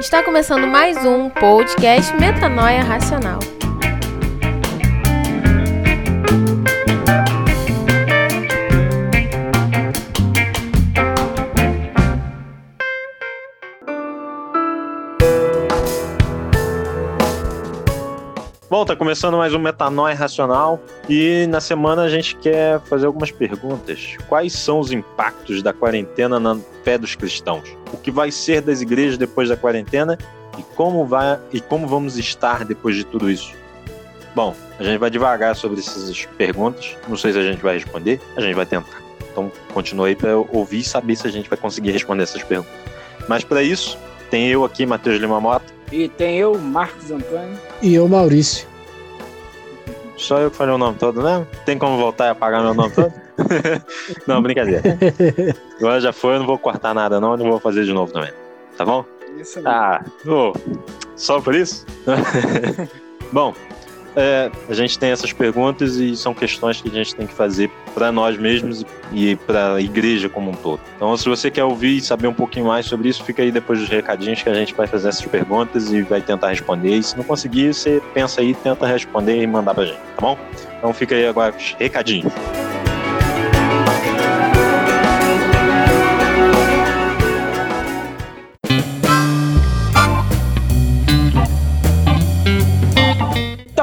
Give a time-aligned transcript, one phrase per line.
[0.00, 3.38] Está começando mais um podcast Metanoia Racional.
[18.80, 23.30] Bom, tá começando mais um Metanoia Racional e na semana a gente quer fazer algumas
[23.30, 24.16] perguntas.
[24.26, 27.76] Quais são os impactos da quarentena na fé dos cristãos?
[27.92, 30.16] O que vai ser das igrejas depois da quarentena
[30.58, 33.52] e como vai e como vamos estar depois de tudo isso?
[34.34, 36.96] Bom, a gente vai devagar sobre essas perguntas.
[37.06, 39.02] Não sei se a gente vai responder, a gente vai tentar.
[39.30, 42.72] Então, continue aí para ouvir e saber se a gente vai conseguir responder essas perguntas.
[43.28, 43.98] Mas para isso,
[44.30, 45.70] tem eu aqui, Matheus Lima Mota.
[45.92, 47.58] E tem eu, Marcos Antônio.
[47.82, 48.69] E eu, Maurício.
[50.20, 51.46] Só eu que falei o nome todo, né?
[51.64, 53.12] Tem como voltar e apagar meu nome todo?
[54.28, 54.82] não, brincadeira.
[55.78, 58.12] Agora já foi, eu não vou cortar nada, não, eu não vou fazer de novo
[58.12, 58.30] também.
[58.76, 59.02] Tá bom?
[59.38, 60.52] Isso Ah, oh,
[61.16, 61.86] só por isso?
[63.32, 63.54] bom,
[64.16, 67.70] é, a gente tem essas perguntas e são questões que a gente tem que fazer
[67.94, 70.80] para nós mesmos e para a igreja como um todo.
[70.96, 73.78] Então, se você quer ouvir e saber um pouquinho mais sobre isso, fica aí depois
[73.78, 76.96] dos recadinhos que a gente vai fazer essas perguntas e vai tentar responder.
[76.96, 80.38] E se não conseguir, você pensa aí, tenta responder e mandar pra gente, tá bom?
[80.78, 82.32] Então fica aí agora os recadinhos.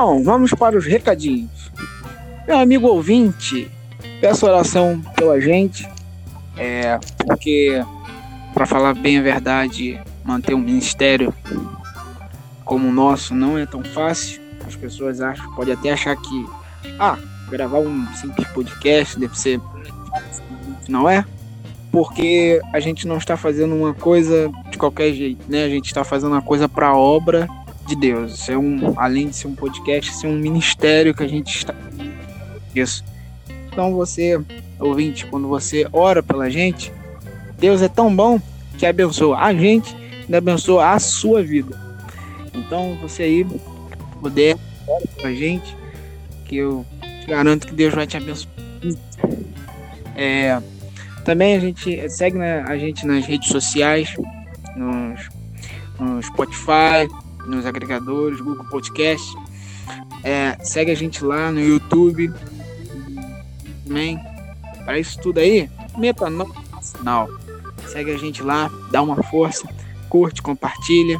[0.08, 1.70] Então, vamos para os recadinhos.
[2.48, 3.70] Meu amigo ouvinte,
[4.22, 5.86] peço oração pela gente,
[6.56, 7.84] é, porque,
[8.54, 11.34] para falar bem a verdade, manter um ministério
[12.64, 14.42] como o nosso não é tão fácil.
[14.66, 16.46] As pessoas acham, pode até achar que,
[16.98, 17.18] ah,
[17.50, 19.60] gravar um simples podcast deve ser.
[20.88, 21.26] Não é?
[21.92, 25.66] Porque a gente não está fazendo uma coisa de qualquer jeito, né?
[25.66, 27.46] A gente está fazendo uma coisa para obra
[27.88, 28.48] de Deus.
[28.50, 31.74] É um, além de ser um podcast, isso é um ministério que a gente está.
[32.76, 33.04] Isso.
[33.72, 34.40] Então você,
[34.80, 36.92] ouvinte, quando você ora pela gente,
[37.58, 38.40] Deus é tão bom
[38.78, 39.96] que abençoa a gente
[40.28, 41.80] e abençoa a sua vida.
[42.54, 43.48] Então você aí
[44.20, 45.76] puder ora pra gente,
[46.46, 46.86] que eu
[47.28, 48.54] garanto que Deus vai te abençoar.
[50.16, 50.62] É,
[51.24, 54.16] também a gente segue né, a gente nas redes sociais,
[54.76, 55.30] nos,
[56.00, 57.08] no Spotify,
[57.48, 59.36] nos agregadores, Google Podcast.
[60.24, 62.32] É, segue a gente lá no YouTube.
[63.86, 64.20] Também.
[64.86, 67.30] Para isso tudo aí, Metanoia Nacional.
[67.88, 69.68] Segue a gente lá, dá uma força,
[70.10, 71.18] curte, compartilha.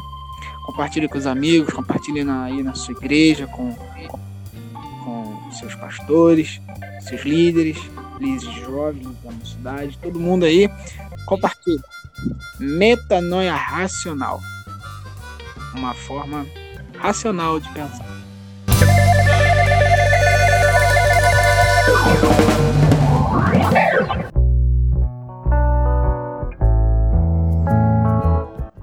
[0.66, 4.18] Compartilha com os amigos, compartilha na, aí na sua igreja, com, com,
[5.04, 6.60] com seus pastores,
[7.00, 7.78] seus líderes,
[8.20, 10.68] líderes jovens da cidade, todo mundo aí.
[11.26, 11.82] Compartilha.
[12.60, 14.40] Metanoia Racional
[15.74, 16.46] uma forma
[16.98, 18.06] racional de pensar.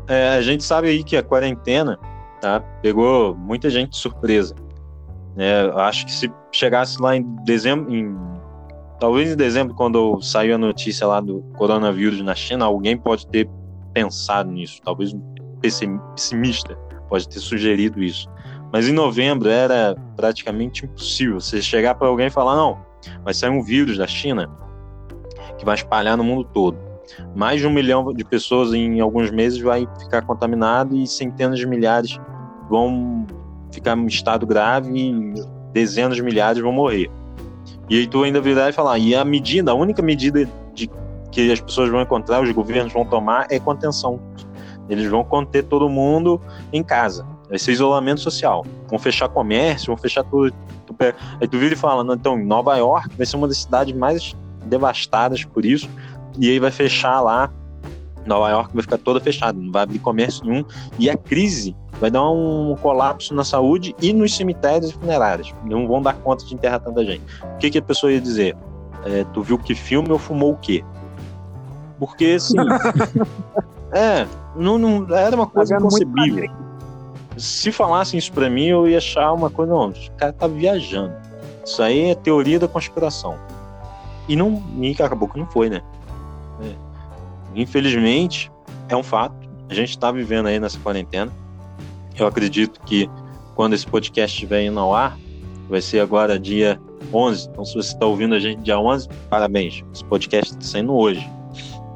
[0.08, 1.98] É, a gente sabe aí que a quarentena
[2.40, 4.54] tá, pegou muita gente de surpresa.
[5.38, 8.16] É, acho que se chegasse lá em dezembro, em,
[9.00, 13.50] talvez em dezembro, quando saiu a notícia lá do coronavírus na China, alguém pode ter
[13.94, 15.14] pensado nisso, talvez
[15.62, 16.78] pessimista
[17.10, 18.30] pode ter sugerido isso.
[18.72, 22.78] Mas em novembro era praticamente impossível você chegar para alguém e falar: não,
[23.24, 24.50] vai sair um vírus da China
[25.58, 26.78] que vai espalhar no mundo todo.
[27.36, 31.68] Mais de um milhão de pessoas em alguns meses vai ficar contaminado e centenas de
[31.68, 32.20] milhares
[32.70, 33.26] vão
[33.72, 35.34] ficar em estado grave e
[35.72, 37.10] dezenas de milhares vão morrer.
[37.90, 40.90] E aí tu ainda virar e falar, e a medida, a única medida de
[41.32, 44.20] que as pessoas vão encontrar, os governos vão tomar é contenção.
[44.90, 46.40] Eles vão conter todo mundo
[46.72, 47.26] em casa.
[47.50, 48.66] Vai ser isolamento social.
[48.88, 50.54] Vão fechar comércio, vão fechar tudo.
[51.40, 54.36] Aí tu vira e fala, então, Nova York vai ser uma das cidades mais
[54.66, 55.90] devastadas por isso.
[56.38, 57.52] E aí vai fechar lá.
[58.26, 60.66] Nova York vai ficar toda fechada, não vai abrir comércio nenhum.
[60.98, 65.54] E a crise vai dar um colapso na saúde e nos cemitérios e funerários.
[65.64, 67.24] Não vão dar conta de enterrar tanta gente.
[67.44, 68.56] O que, que a pessoa ia dizer?
[69.06, 70.84] É, tu viu que filme ou fumou o quê?
[72.00, 72.58] Porque, assim.
[73.94, 74.26] é,
[74.56, 76.50] não, não, era uma coisa inconcebível.
[77.38, 81.14] Se falassem isso pra mim, eu ia achar uma coisa, não, o cara tá viajando.
[81.66, 83.38] Isso aí é teoria da conspiração.
[84.28, 85.82] E não, e acabou que não foi, né?
[86.62, 86.76] É.
[87.56, 88.52] Infelizmente,
[88.88, 89.36] é um fato.
[89.70, 91.32] A gente tá vivendo aí nessa quarentena.
[92.18, 93.10] Eu acredito que
[93.56, 95.18] quando esse podcast estiver indo ao ar,
[95.70, 96.80] vai ser agora dia
[97.14, 97.50] 11.
[97.50, 99.84] Então, se você está ouvindo a gente dia 11, parabéns.
[99.94, 101.28] Esse podcast está saindo hoje.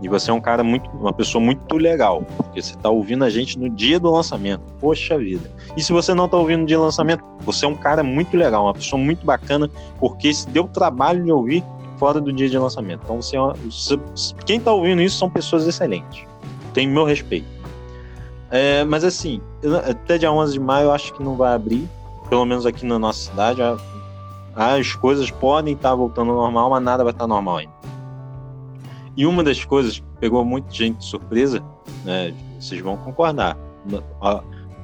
[0.02, 3.30] E você é um cara muito, uma pessoa muito legal, porque você está ouvindo a
[3.30, 4.62] gente no dia do lançamento.
[4.80, 5.52] Poxa vida.
[5.76, 8.36] E se você não está ouvindo no dia do lançamento, você é um cara muito
[8.38, 9.70] legal, uma pessoa muito bacana,
[10.00, 11.64] porque se deu trabalho de ouvir
[11.98, 13.02] fora do dia de lançamento.
[13.04, 13.54] Então você, é
[14.46, 16.24] quem está ouvindo isso são pessoas excelentes.
[16.74, 17.48] Tem meu respeito.
[18.50, 19.42] É, mas assim,
[19.88, 21.88] até dia 11 de maio eu acho que não vai abrir,
[22.30, 23.62] pelo menos aqui na nossa cidade.
[24.56, 27.79] As coisas podem estar tá voltando ao normal, mas nada vai estar tá normal ainda.
[29.20, 31.62] E uma das coisas que pegou muita gente de surpresa,
[32.06, 33.58] né, vocês vão concordar,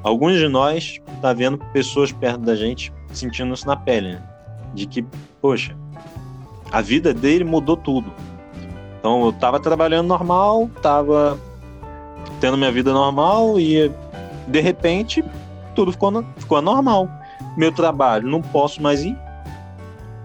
[0.04, 4.24] alguns de nós tá vendo pessoas perto da gente sentindo isso na pele, né?
[4.74, 5.06] De que,
[5.42, 5.74] poxa,
[6.70, 8.12] a vida dele mudou tudo.
[9.00, 11.40] Então eu tava trabalhando normal, tava
[12.42, 13.90] tendo minha vida normal e
[14.50, 15.24] de repente
[15.74, 17.08] tudo ficou, ficou normal.
[17.56, 19.18] Meu trabalho, não posso mais ir.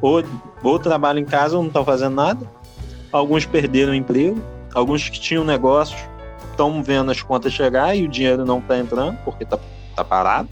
[0.03, 0.25] Ou,
[0.65, 2.60] ou trabalho em casa, não tô fazendo nada
[3.13, 4.41] Alguns perderam o emprego,
[4.75, 6.01] alguns que tinham negócios
[6.51, 9.59] estão vendo as contas chegar e o dinheiro não está entrando porque está
[9.97, 10.49] tá parado.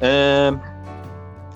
[0.00, 0.52] É,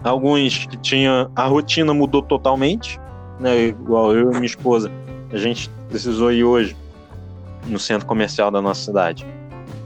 [0.05, 3.01] alguns que tinham a rotina mudou totalmente,
[3.41, 3.69] né?
[3.69, 4.91] Igual eu e minha esposa,
[5.33, 6.77] a gente precisou ir hoje
[7.67, 9.27] no centro comercial da nossa cidade.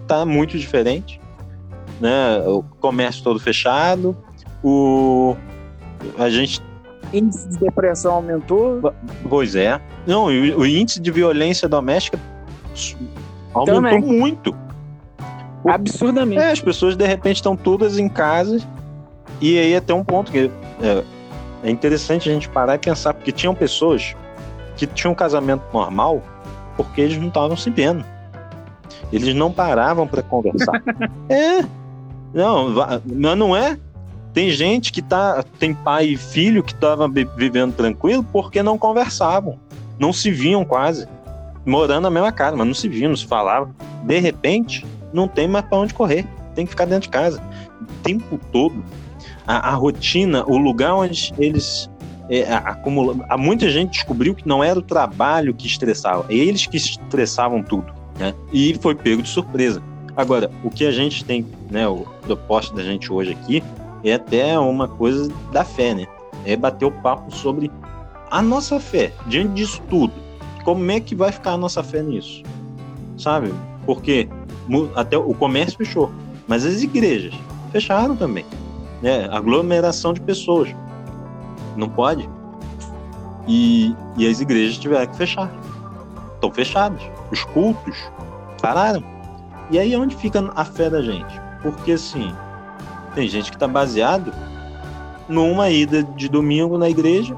[0.06, 1.20] Tá muito diferente,
[2.00, 2.38] né?
[2.46, 4.16] O comércio todo fechado,
[4.62, 5.36] o
[6.18, 6.60] a gente
[7.12, 8.92] índice de depressão aumentou.
[9.28, 9.80] Pois é.
[10.06, 12.18] Não, o, índice de violência doméstica
[13.54, 14.00] aumentou Também.
[14.00, 14.54] muito.
[15.64, 16.40] Absurdamente.
[16.40, 18.60] É, as pessoas de repente estão todas em casa
[19.40, 20.50] e aí até um ponto que
[20.80, 21.04] é,
[21.62, 24.16] é interessante a gente parar e pensar, porque tinham pessoas
[24.76, 26.22] que tinham um casamento normal
[26.76, 28.04] porque eles não estavam se vendo.
[29.12, 30.82] Eles não paravam para conversar.
[31.28, 31.62] é.
[32.32, 33.78] Não, mas não é
[34.32, 39.58] tem gente que tá, tem pai e filho que estavam vivendo tranquilo porque não conversavam,
[39.98, 41.06] não se viam quase,
[41.66, 43.74] morando na mesma casa, mas não se viam, não se falavam.
[44.04, 47.42] De repente, não tem mais para onde correr, tem que ficar dentro de casa.
[47.80, 48.82] O tempo todo,
[49.46, 51.90] a, a rotina, o lugar onde eles
[52.28, 53.20] é, acumulam.
[53.38, 57.92] Muita gente descobriu que não era o trabalho que estressava, é eles que estressavam tudo.
[58.18, 58.34] Né?
[58.52, 59.82] E foi pego de surpresa.
[60.16, 63.62] Agora, o que a gente tem, né, o proposta da gente hoje aqui,
[64.04, 66.06] é até uma coisa da fé, né?
[66.44, 67.70] É bater o papo sobre
[68.30, 70.12] a nossa fé, diante disso tudo.
[70.64, 72.42] Como é que vai ficar a nossa fé nisso?
[73.16, 73.52] Sabe?
[73.84, 74.28] Porque
[74.94, 76.10] até o comércio fechou,
[76.46, 77.34] mas as igrejas
[77.70, 78.44] fecharam também.
[79.00, 79.28] Né?
[79.30, 80.74] Aglomeração de pessoas.
[81.76, 82.28] Não pode.
[83.46, 85.50] E, e as igrejas tiveram que fechar.
[86.34, 87.02] Estão fechadas.
[87.30, 87.96] Os cultos
[88.60, 89.02] pararam.
[89.70, 91.40] E aí onde fica a fé da gente?
[91.62, 92.32] Porque assim,
[93.14, 94.32] tem gente que está baseado
[95.28, 97.36] numa ida de domingo na igreja,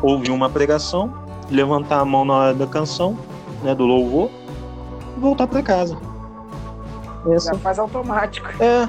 [0.00, 1.12] ouvir uma pregação,
[1.50, 3.16] levantar a mão na hora da canção,
[3.62, 4.30] né, do louvor,
[5.16, 5.96] e voltar para casa.
[7.30, 7.52] Essa...
[7.52, 8.48] Já faz automático.
[8.60, 8.88] É.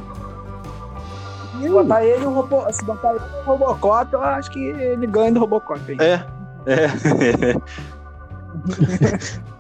[1.62, 5.32] Se botar ele no robô, se botar ele no Robocop, eu acho que ele ganha
[5.32, 5.80] do Robocop.
[5.92, 5.98] Hein?
[6.02, 6.26] É.
[6.66, 6.88] É.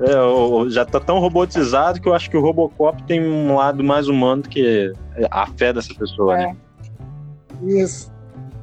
[0.00, 4.06] É, já tá tão robotizado que eu acho que o Robocop tem um lado mais
[4.06, 4.92] humano do que
[5.30, 6.44] a fé dessa pessoa, né?
[6.44, 6.46] é.
[6.46, 7.82] né?
[7.82, 8.12] Isso.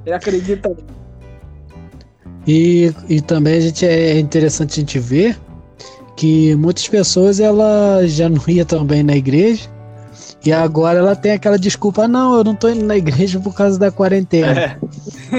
[0.06, 0.76] Ele acredita.
[2.48, 5.38] E, e também a gente é interessante a gente ver
[6.16, 9.70] que muitas pessoas ela já não ia também na igreja
[10.46, 13.77] e agora ela tem aquela desculpa, não, eu não tô indo na igreja por causa
[13.80, 14.62] da quarentena.
[14.62, 14.80] É.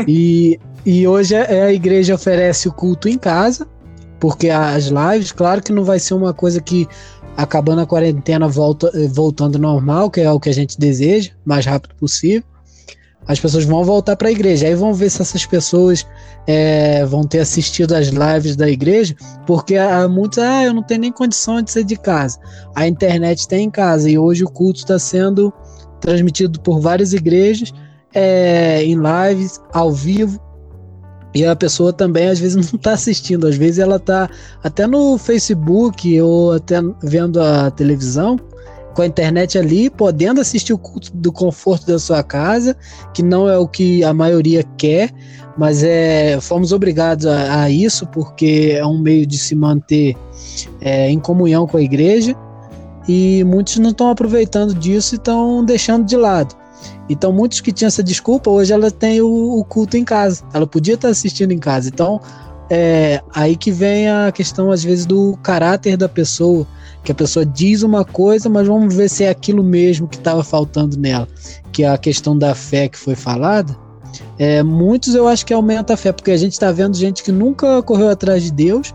[0.06, 3.66] E, e hoje a igreja oferece o culto em casa
[4.18, 6.88] porque as lives, claro que não vai ser uma coisa que
[7.36, 11.66] acabando a quarentena volta, eh, voltando normal, que é o que a gente deseja, mais
[11.66, 12.42] rápido possível.
[13.28, 14.66] As pessoas vão voltar para a igreja.
[14.66, 16.06] Aí vão ver se essas pessoas
[16.46, 21.00] é, vão ter assistido às lives da igreja, porque há muitos, ah, eu não tenho
[21.00, 22.38] nem condição de sair de casa.
[22.74, 25.52] A internet tem em casa e hoje o culto está sendo
[26.00, 27.72] transmitido por várias igrejas
[28.14, 30.40] é, em lives, ao vivo.
[31.36, 34.28] E a pessoa também às vezes não está assistindo, às vezes ela está
[34.64, 38.40] até no Facebook ou até vendo a televisão,
[38.94, 42.74] com a internet ali, podendo assistir o culto do conforto da sua casa,
[43.12, 45.12] que não é o que a maioria quer,
[45.58, 50.16] mas é fomos obrigados a, a isso porque é um meio de se manter
[50.80, 52.34] é, em comunhão com a igreja
[53.06, 56.56] e muitos não estão aproveitando disso e estão deixando de lado.
[57.08, 60.42] Então, muitos que tinham essa desculpa, hoje ela tem o, o culto em casa.
[60.52, 61.88] Ela podia estar assistindo em casa.
[61.88, 62.20] Então,
[62.68, 66.66] é aí que vem a questão, às vezes, do caráter da pessoa.
[67.04, 70.42] Que a pessoa diz uma coisa, mas vamos ver se é aquilo mesmo que estava
[70.42, 71.28] faltando nela.
[71.72, 73.76] Que é a questão da fé que foi falada.
[74.38, 77.30] É, muitos eu acho que aumenta a fé, porque a gente está vendo gente que
[77.30, 78.92] nunca correu atrás de Deus,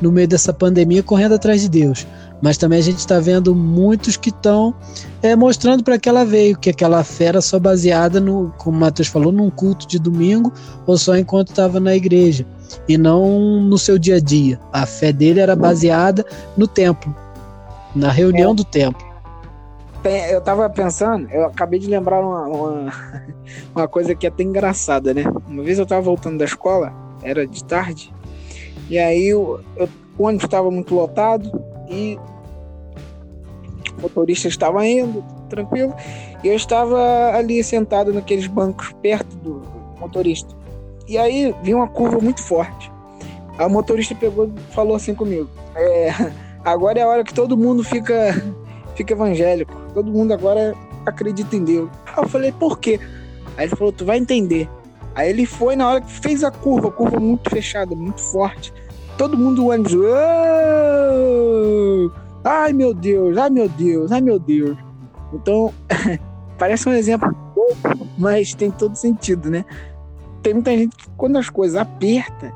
[0.00, 2.06] no meio dessa pandemia correndo atrás de Deus.
[2.42, 4.74] Mas também a gente está vendo muitos que estão
[5.22, 8.80] é, mostrando para que ela veio, que aquela fé era só baseada no, como o
[8.80, 10.52] Matheus falou, num culto de domingo
[10.86, 12.46] ou só enquanto estava na igreja
[12.88, 14.60] e não no seu dia a dia.
[14.72, 16.24] A fé dele era baseada
[16.56, 17.14] no templo,
[17.94, 18.54] na reunião é.
[18.54, 19.14] do templo.
[20.30, 22.92] Eu tava pensando, eu acabei de lembrar uma, uma,
[23.74, 25.24] uma, coisa que é até engraçada, né?
[25.48, 28.12] Uma vez eu tava voltando da escola, era de tarde,
[28.90, 29.88] e aí eu, eu,
[30.18, 31.50] o ônibus estava muito lotado
[31.94, 32.18] e
[33.98, 35.94] o motorista estava indo, tranquilo,
[36.42, 39.62] e eu estava ali sentado naqueles bancos perto do
[39.98, 40.54] motorista.
[41.06, 42.90] E aí vi uma curva muito forte.
[43.58, 46.10] O motorista pegou falou assim comigo: é,
[46.64, 48.34] agora é a hora que todo mundo fica,
[48.94, 49.74] fica evangélico.
[49.94, 50.74] Todo mundo agora
[51.06, 51.90] acredita em Deus.
[52.06, 52.98] Aí eu falei, por quê?
[53.56, 54.68] Aí ele falou, tu vai entender.
[55.14, 58.72] Aí ele foi na hora que fez a curva, curva muito fechada, muito forte.
[59.16, 59.92] Todo mundo ônibus.
[62.44, 64.76] Ai meu Deus, ai meu Deus, ai meu Deus.
[65.32, 65.72] Então,
[66.58, 67.34] parece um exemplo
[68.18, 69.64] mas tem todo sentido, né?
[70.44, 72.52] tem muita gente que quando as coisas apertam,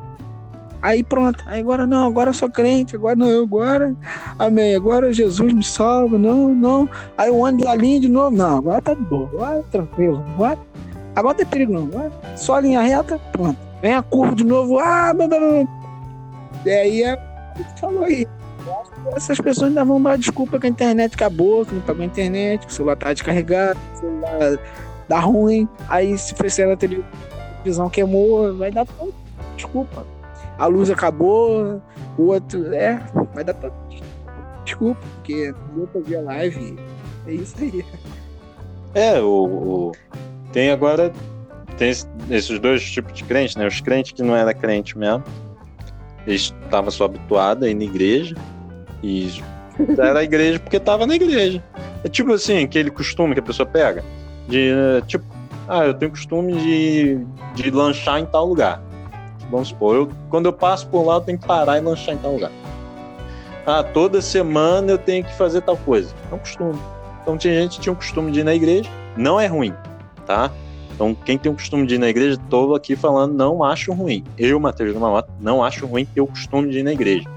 [0.83, 3.97] aí pronto, aí agora não, agora eu sou crente, agora não, agora,
[4.39, 8.83] amém, agora Jesus me salva, não, não, aí o ônibus ali de novo, não, agora
[8.83, 10.59] tá de boa, agora tranquilo, agora,
[11.17, 15.15] agora tem perigo não, agora só linha reta, pronto, vem a curva de novo, ah,
[15.15, 15.78] blá, blá, blá.
[16.65, 17.19] E aí é,
[17.81, 18.27] falou aí,
[19.15, 22.67] essas pessoas ainda vão dar desculpa que a internet acabou, que não pagou a internet,
[22.67, 24.59] que o celular tá descarregado, que o celular
[25.09, 27.09] dá ruim, aí se fizer na televisão
[27.69, 28.87] visão queimou, vai dar.
[29.57, 30.07] Desculpa.
[30.59, 31.81] A luz acabou,
[32.17, 32.73] o outro.
[32.75, 33.01] É,
[33.35, 33.55] vai dar.
[34.65, 36.79] Desculpa, porque eu peguei a live.
[37.27, 37.85] É isso aí.
[38.95, 39.93] É, o, o,
[40.53, 41.13] tem agora.
[41.77, 43.67] Tem esses dois tipos de crentes, né?
[43.67, 45.23] Os crentes que não era crente mesmo.
[46.29, 48.37] Eles estavam só habituados a ir na igreja.
[49.03, 49.43] E
[49.99, 51.65] era a igreja porque estava na igreja.
[52.05, 54.05] É tipo assim, aquele costume que a pessoa pega.
[54.47, 54.71] De,
[55.07, 55.25] tipo,
[55.67, 58.83] ah, eu tenho costume de, de lanchar em tal lugar.
[59.51, 62.19] Vamos supor, eu, quando eu passo por lá, eu tenho que parar e lanchar em
[62.19, 62.51] tal lugar.
[63.65, 66.15] Ah, toda semana eu tenho que fazer tal coisa.
[66.31, 66.79] É um costume.
[67.23, 68.91] Então tinha gente que tinha o costume de ir na igreja.
[69.17, 69.75] Não é ruim,
[70.27, 70.51] tá?
[70.95, 74.25] Então, quem tem o costume de ir na igreja, estou aqui falando, não acho ruim.
[74.37, 77.29] Eu, Matheus do Mamota, não acho ruim ter o costume de ir na igreja.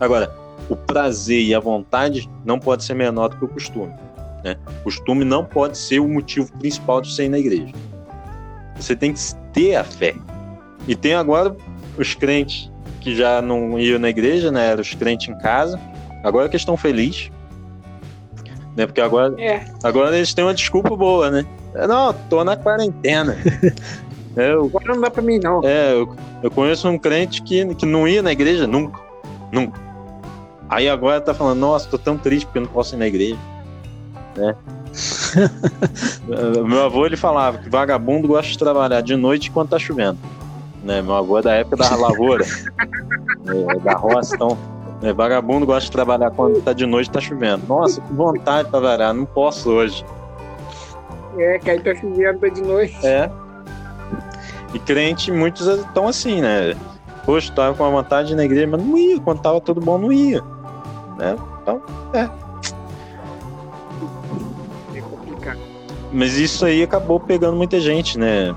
[0.00, 0.34] Agora,
[0.68, 3.92] o prazer e a vontade não pode ser menor do que o costume.
[4.42, 4.56] Né?
[4.82, 7.72] Costume não pode ser o motivo principal de você ir na igreja.
[8.76, 9.20] Você tem que
[9.52, 10.14] ter a fé.
[10.86, 11.56] E tem agora
[11.98, 14.68] os crentes que já não iam na igreja, né?
[14.68, 15.80] Eram os crentes em casa.
[16.22, 17.30] Agora que estão felizes.
[18.76, 18.86] Né?
[18.86, 19.64] Porque agora, é.
[19.82, 21.46] agora eles têm uma desculpa boa, né?
[21.88, 23.36] Não, tô na quarentena.
[24.38, 25.62] É, eu, agora não dá pra mim, não.
[25.64, 29.00] É, eu, eu conheço um crente que, que não ia na igreja nunca.
[29.50, 29.80] Nunca.
[30.68, 33.38] Aí agora tá falando, nossa, tô tão triste porque eu não posso ir na igreja
[34.36, 34.54] né?
[36.66, 40.18] meu avô ele falava que vagabundo gosta de trabalhar de noite quando tá chovendo.
[40.82, 41.02] Né?
[41.02, 44.56] Meu avô é da época da lavoura, é, da roça, então
[45.00, 45.12] né?
[45.12, 47.66] vagabundo gosta de trabalhar quando tá de noite tá chovendo.
[47.66, 50.04] Nossa, que vontade de trabalhar, não posso hoje.
[51.38, 53.06] É, que aí tá chovendo tá de noite.
[53.06, 53.30] É.
[54.72, 56.74] E crente, muitos estão assim, né?
[57.24, 59.20] Poxa, tava com a vontade na igreja, mas não ia.
[59.20, 60.42] Quando tava tudo bom, não ia.
[61.18, 61.36] Né?
[61.62, 62.28] Então, é.
[66.12, 68.54] Mas isso aí acabou pegando muita gente, né?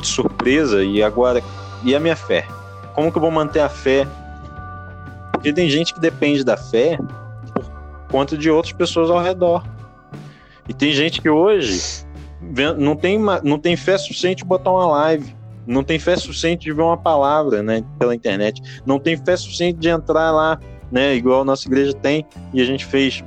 [0.00, 0.82] De surpresa.
[0.82, 1.42] E agora,
[1.84, 2.46] e a minha fé?
[2.94, 4.06] Como que eu vou manter a fé?
[5.38, 6.98] Porque tem gente que depende da fé
[7.54, 7.64] por
[8.10, 9.64] conta de outras pessoas ao redor.
[10.68, 12.04] E tem gente que hoje
[12.76, 15.32] não tem, não tem fé suficiente de botar uma live.
[15.64, 18.60] Não tem fé suficiente de ver uma palavra né, pela internet.
[18.84, 20.58] Não tem fé suficiente de entrar lá,
[20.90, 22.26] né, igual a nossa igreja tem.
[22.52, 23.22] E a gente fez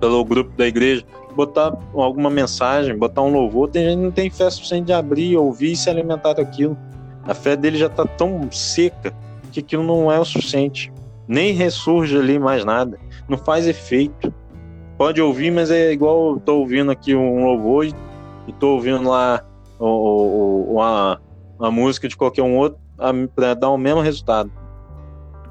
[0.00, 1.04] pelo grupo da igreja
[1.36, 5.36] botar alguma mensagem, botar um louvor, tem gente que não tem fé suficiente de abrir,
[5.36, 6.74] ouvir e se alimentar daquilo.
[7.24, 9.12] A fé dele já está tão seca
[9.52, 10.90] que aquilo não é o suficiente.
[11.28, 12.98] Nem ressurge ali mais nada.
[13.28, 14.32] Não faz efeito.
[14.96, 17.94] Pode ouvir, mas é igual eu tô ouvindo aqui um louvor e,
[18.48, 19.44] estou ouvindo lá
[19.78, 21.20] uma,
[21.58, 22.80] uma música de qualquer um outro
[23.36, 24.50] para dar o mesmo resultado.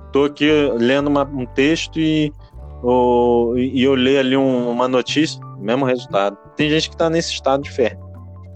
[0.07, 2.33] Estou aqui lendo uma, um texto e,
[3.55, 6.35] e eu leio ali um, uma notícia, mesmo resultado.
[6.55, 7.97] Tem gente que está nesse estado de fé.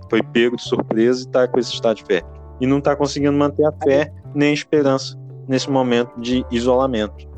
[0.10, 2.22] Foi pego de surpresa e está com esse estado de fé.
[2.60, 5.21] E não está conseguindo manter a fé nem a esperança
[5.52, 7.30] nesse momento de isolamento.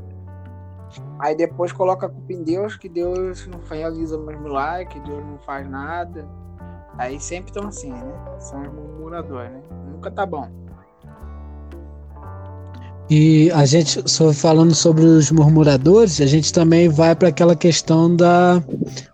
[1.19, 5.25] Aí depois coloca a culpa em Deus, que Deus não realiza mais milagre, que Deus
[5.25, 6.27] não faz nada.
[6.95, 8.13] Aí sempre estão assim, né?
[8.39, 9.61] São os murmuradores, né?
[9.91, 10.47] Nunca tá bom.
[13.09, 18.15] E a gente, só falando sobre os murmuradores, a gente também vai para aquela questão
[18.15, 18.63] da,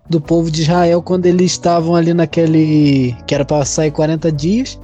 [0.09, 3.15] do povo de Israel quando eles estavam ali naquele.
[3.25, 4.77] que era para sair 40 dias.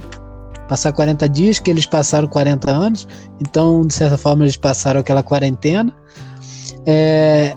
[0.68, 3.08] Passar 40 dias, que eles passaram 40 anos.
[3.40, 5.94] Então, de certa forma, eles passaram aquela quarentena.
[6.84, 7.56] É,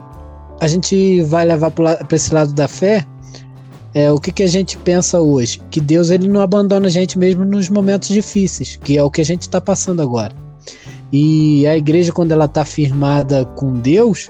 [0.60, 3.06] a gente vai levar para esse lado da fé.
[3.94, 5.60] É, o que, que a gente pensa hoje?
[5.72, 9.22] Que Deus ele não abandona a gente mesmo nos momentos difíceis, que é o que
[9.22, 10.34] a gente está passando agora.
[11.12, 14.30] E a igreja, quando ela está firmada com Deus,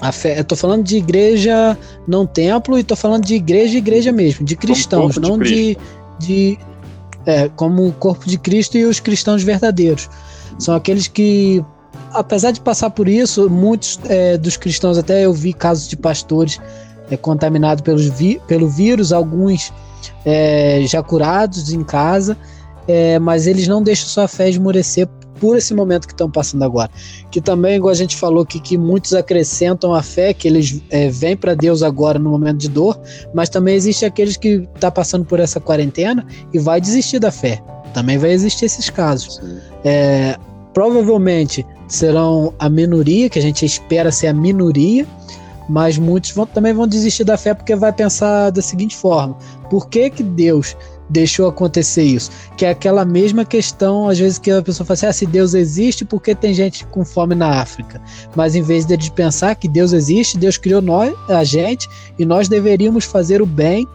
[0.00, 4.12] a fé, eu tô falando de igreja, não templo, e tô falando de igreja, igreja
[4.12, 5.76] mesmo, de cristãos, não de,
[6.18, 6.58] de
[7.26, 10.08] é, como o corpo de Cristo e os cristãos verdadeiros.
[10.58, 11.62] São aqueles que,
[12.12, 16.58] apesar de passar por isso, muitos é, dos cristãos, até eu vi casos de pastores
[17.10, 19.72] é, contaminados pelos vi, pelo vírus, alguns
[20.24, 22.36] é, já curados em casa,
[22.88, 25.08] é, mas eles não deixam sua fé esmorecer
[25.40, 26.90] por esse momento que estão passando agora.
[27.30, 31.08] Que também, igual a gente falou, que, que muitos acrescentam a fé, que eles é,
[31.08, 32.98] vêm para Deus agora no momento de dor,
[33.34, 37.62] mas também existe aqueles que tá passando por essa quarentena e vai desistir da fé.
[37.94, 39.40] Também vai existir esses casos.
[39.84, 40.36] É,
[40.74, 45.06] provavelmente serão a minoria, que a gente espera ser a minoria,
[45.68, 49.36] mas muitos vão, também vão desistir da fé porque vai pensar da seguinte forma:
[49.70, 50.76] por que que Deus
[51.08, 52.30] deixou acontecer isso.
[52.56, 55.54] Que é aquela mesma questão, às vezes, que a pessoa fala assim: ah, se Deus
[55.54, 58.00] existe, por que tem gente com fome na África?
[58.34, 62.48] Mas em vez de pensar que Deus existe, Deus criou nós, a gente, e nós
[62.48, 63.86] deveríamos fazer o bem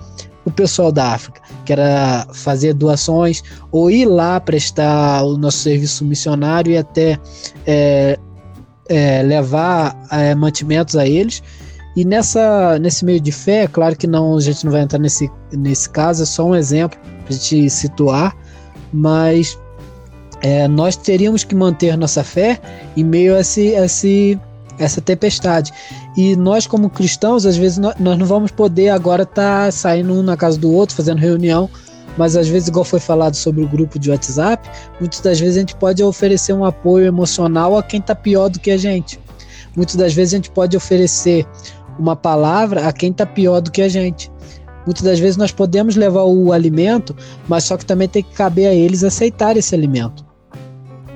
[0.43, 6.03] o pessoal da África, que era fazer doações ou ir lá prestar o nosso serviço
[6.03, 7.19] missionário e até
[7.65, 8.17] é,
[8.89, 11.43] é, levar é, mantimentos a eles.
[11.95, 15.29] E nessa, nesse meio de fé, claro que não, a gente não vai entrar nesse,
[15.51, 18.35] nesse caso, é só um exemplo para a gente situar,
[18.93, 19.59] mas
[20.41, 22.59] é, nós teríamos que manter nossa fé
[22.95, 24.39] em meio a esse, a esse,
[24.79, 25.71] essa tempestade.
[26.15, 30.13] E nós, como cristãos, às vezes nós, nós não vamos poder agora estar tá saindo
[30.13, 31.69] um na casa do outro, fazendo reunião,
[32.17, 34.67] mas às vezes, igual foi falado sobre o grupo de WhatsApp,
[34.99, 38.59] muitas das vezes a gente pode oferecer um apoio emocional a quem está pior do
[38.59, 39.19] que a gente.
[39.75, 41.45] Muitas das vezes a gente pode oferecer
[41.97, 44.31] uma palavra a quem está pior do que a gente.
[44.85, 47.15] Muitas das vezes nós podemos levar o alimento,
[47.47, 50.25] mas só que também tem que caber a eles aceitar esse alimento.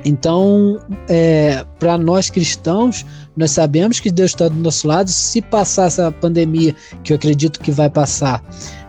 [0.07, 3.03] Então, é, para nós cristãos,
[3.35, 5.09] nós sabemos que Deus está do nosso lado.
[5.09, 8.43] Se passar essa pandemia, que eu acredito que vai passar,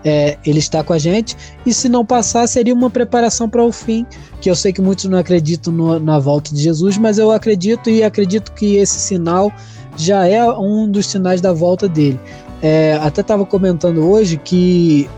[0.05, 1.35] é, Ele está com a gente.
[1.65, 4.05] E se não passar, seria uma preparação para o fim.
[4.43, 7.89] Que eu sei que muitos não acreditam no, na volta de Jesus, mas eu acredito
[7.89, 9.51] e acredito que esse sinal
[9.97, 12.21] já é um dos sinais da volta dele.
[12.63, 15.09] É, até estava comentando hoje que,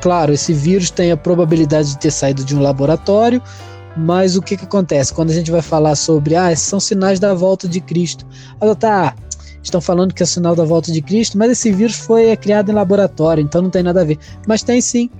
[0.00, 3.42] claro, esse vírus tem a probabilidade de ter saído de um laboratório,
[3.96, 5.12] mas o que, que acontece?
[5.12, 8.26] Quando a gente vai falar sobre, ah, esses são sinais da volta de Cristo.
[8.60, 9.14] Ah, tá,
[9.62, 12.74] estão falando que é sinal da volta de Cristo, mas esse vírus foi criado em
[12.74, 14.18] laboratório, então não tem nada a ver.
[14.46, 15.10] Mas tem sim.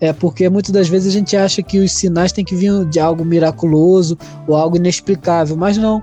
[0.00, 3.00] É porque muitas das vezes a gente acha que os sinais têm que vir de
[3.00, 6.00] algo miraculoso ou algo inexplicável, mas não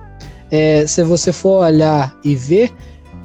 [0.52, 2.72] é, se você for olhar e ver,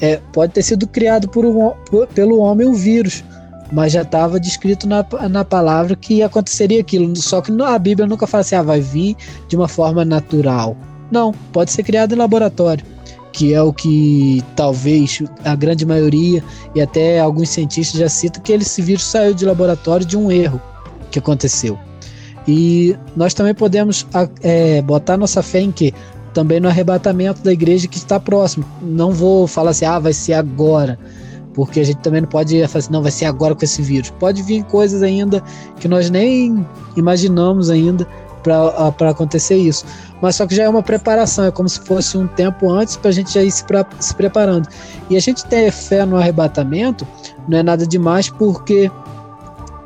[0.00, 3.22] é, pode ter sido criado por um, por, pelo homem um vírus,
[3.70, 7.14] mas já estava descrito na, na palavra que aconteceria aquilo.
[7.16, 9.16] Só que a Bíblia nunca fala assim, ah, vai vir
[9.48, 10.76] de uma forma natural.
[11.10, 12.84] Não, pode ser criado em laboratório,
[13.32, 16.42] que é o que talvez a grande maioria
[16.74, 20.60] e até alguns cientistas já citam que esse vírus saiu de laboratório de um erro
[21.10, 21.78] que aconteceu.
[22.48, 24.06] E nós também podemos
[24.42, 25.92] é, botar nossa fé em que
[26.32, 28.64] também no arrebatamento da igreja que está próximo.
[28.80, 30.98] Não vou falar assim, ah, vai ser agora,
[31.54, 34.10] porque a gente também não pode falar assim, não, vai ser agora com esse vírus.
[34.10, 35.42] Pode vir coisas ainda
[35.78, 36.66] que nós nem
[36.96, 38.06] imaginamos ainda
[38.42, 39.84] para acontecer isso.
[40.20, 43.10] Mas só que já é uma preparação, é como se fosse um tempo antes para
[43.10, 44.68] a gente já ir se, pra, se preparando.
[45.08, 47.06] E a gente ter fé no arrebatamento
[47.48, 48.90] não é nada demais, porque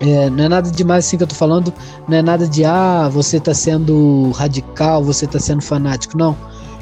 [0.04, 1.72] é, não é nada demais assim que eu tô falando,
[2.08, 6.36] não é nada de ah, você tá sendo radical, você tá sendo fanático, não.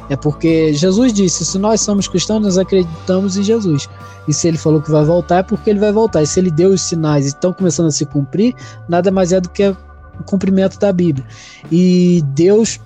[0.08, 3.88] É porque Jesus disse: se nós somos cristãos, nós acreditamos em Jesus.
[4.28, 6.22] E se ele falou que vai voltar, é porque ele vai voltar.
[6.22, 8.54] E se ele deu os sinais e estão começando a se cumprir,
[8.88, 11.24] nada mais é do que o cumprimento da Bíblia.
[11.70, 12.78] E Deus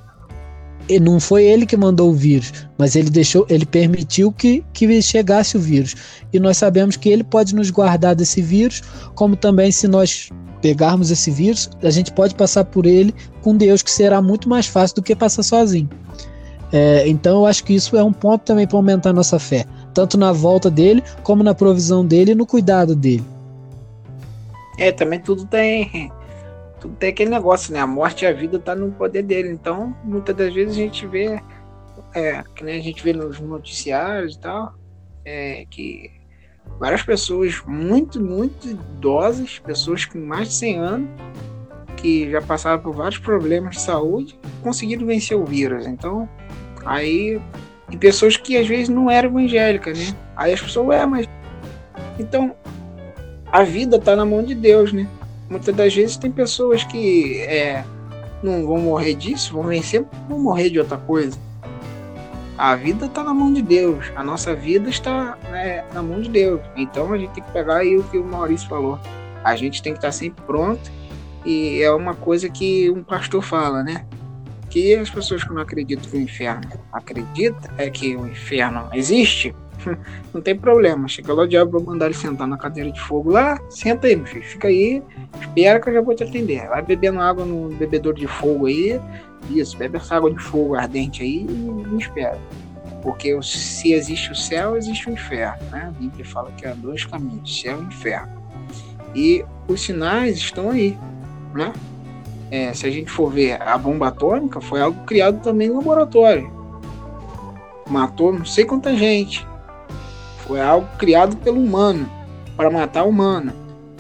[1.01, 5.57] não foi ele que mandou o vírus, mas ele deixou, ele permitiu que, que chegasse
[5.57, 5.94] o vírus.
[6.33, 8.83] E nós sabemos que ele pode nos guardar desse vírus,
[9.14, 10.31] como também se nós
[10.62, 14.66] pegarmos esse vírus, a gente pode passar por ele com Deus, que será muito mais
[14.66, 15.88] fácil do que passar sozinho.
[16.72, 20.18] É, então eu acho que isso é um ponto também para aumentar nossa fé, tanto
[20.18, 23.25] na volta dele, como na provisão dele e no cuidado dele.
[24.79, 26.11] É, também tudo tem
[26.80, 27.80] tudo tem aquele negócio, né?
[27.80, 29.50] A morte e a vida tá no poder dele.
[29.50, 31.40] Então, muitas das vezes a gente vê
[32.14, 34.74] é, que nem a gente vê nos noticiários e tal,
[35.24, 36.10] é que
[36.78, 41.08] várias pessoas muito, muito idosas, pessoas com mais de 100 anos,
[41.96, 45.86] que já passaram por vários problemas de saúde, conseguiram vencer o vírus.
[45.86, 46.28] Então,
[46.84, 47.40] aí.
[47.88, 50.16] E pessoas que às vezes não eram evangélicas, né?
[50.34, 51.28] Aí as pessoas, ué, mas.
[52.18, 52.56] Então,
[53.52, 55.06] a vida tá na mão de Deus, né?
[55.48, 57.85] Muitas das vezes tem pessoas que é,
[58.42, 61.38] não vão morrer disso, vão vencer, vão morrer de outra coisa.
[62.59, 66.30] A vida está na mão de Deus, a nossa vida está né, na mão de
[66.30, 66.61] Deus.
[66.74, 68.98] Então a gente tem que pegar aí o que o Maurício falou.
[69.44, 70.90] A gente tem que estar sempre pronto
[71.44, 74.06] e é uma coisa que um pastor fala, né?
[74.68, 79.54] Que as pessoas que não acreditam que o inferno acredita é que o inferno existe,
[80.33, 81.09] não tem problema.
[81.09, 84.16] Chega lá o diabo vai mandar ele sentar na cadeira de fogo lá, senta aí,
[84.16, 85.03] meu filho, fica aí,
[85.40, 86.68] espera que eu já vou te atender.
[86.68, 89.01] Vai bebendo água no bebedouro de fogo aí,
[89.51, 92.38] isso, bebe essa água de fogo ardente aí e me espera.
[93.03, 95.62] Porque se existe o céu, existe o inferno.
[95.70, 95.85] Né?
[95.87, 98.42] A Bíblia fala que há dois caminhos, céu e inferno.
[99.14, 100.99] E os sinais estão aí.
[101.55, 101.72] Né?
[102.51, 106.51] É, se a gente for ver, a bomba atômica foi algo criado também no laboratório.
[107.88, 109.46] Matou não sei quanta gente.
[110.46, 112.09] Foi algo criado pelo humano,
[112.56, 113.52] para matar o humano.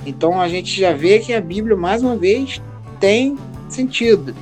[0.04, 2.62] Então a gente já vê que a Bíblia, mais uma vez,
[3.00, 3.36] tem
[3.68, 4.34] sentido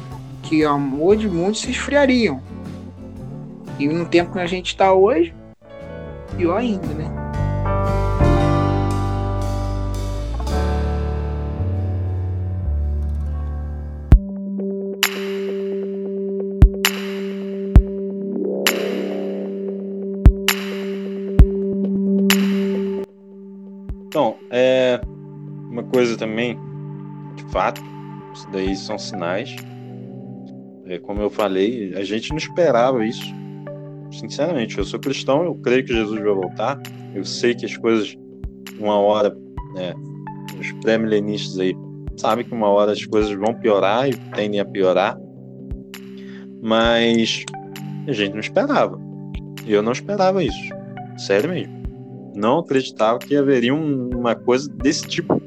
[0.42, 2.40] que o amor de muitos se esfriariam.
[3.78, 5.34] E no tempo que a gente está hoje,
[6.36, 7.23] pior ainda, né?
[26.04, 26.58] Coisa também,
[27.36, 27.82] de fato,
[28.34, 29.56] isso daí são sinais
[30.86, 33.24] é, como eu falei, a gente não esperava isso.
[34.12, 36.80] Sinceramente, eu sou cristão, eu creio que Jesus vai voltar.
[37.14, 38.16] Eu sei que as coisas,
[38.78, 39.34] uma hora,
[39.74, 39.94] né,
[40.60, 41.74] os pré-milenistas aí
[42.16, 45.18] sabem que uma hora as coisas vão piorar e tendem a piorar.
[46.62, 47.44] Mas
[48.06, 49.00] a gente não esperava.
[49.66, 50.68] Eu não esperava isso.
[51.16, 51.82] Sério mesmo.
[52.36, 55.40] Não acreditava que haveria uma coisa desse tipo.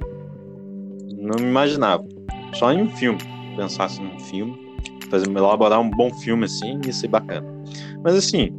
[1.37, 2.05] Não me imaginava.
[2.53, 3.19] Só em um filme.
[3.55, 4.67] Pensasse num filme
[5.09, 7.47] fazer elaborar um bom filme assim e ser bacana.
[8.03, 8.53] Mas assim,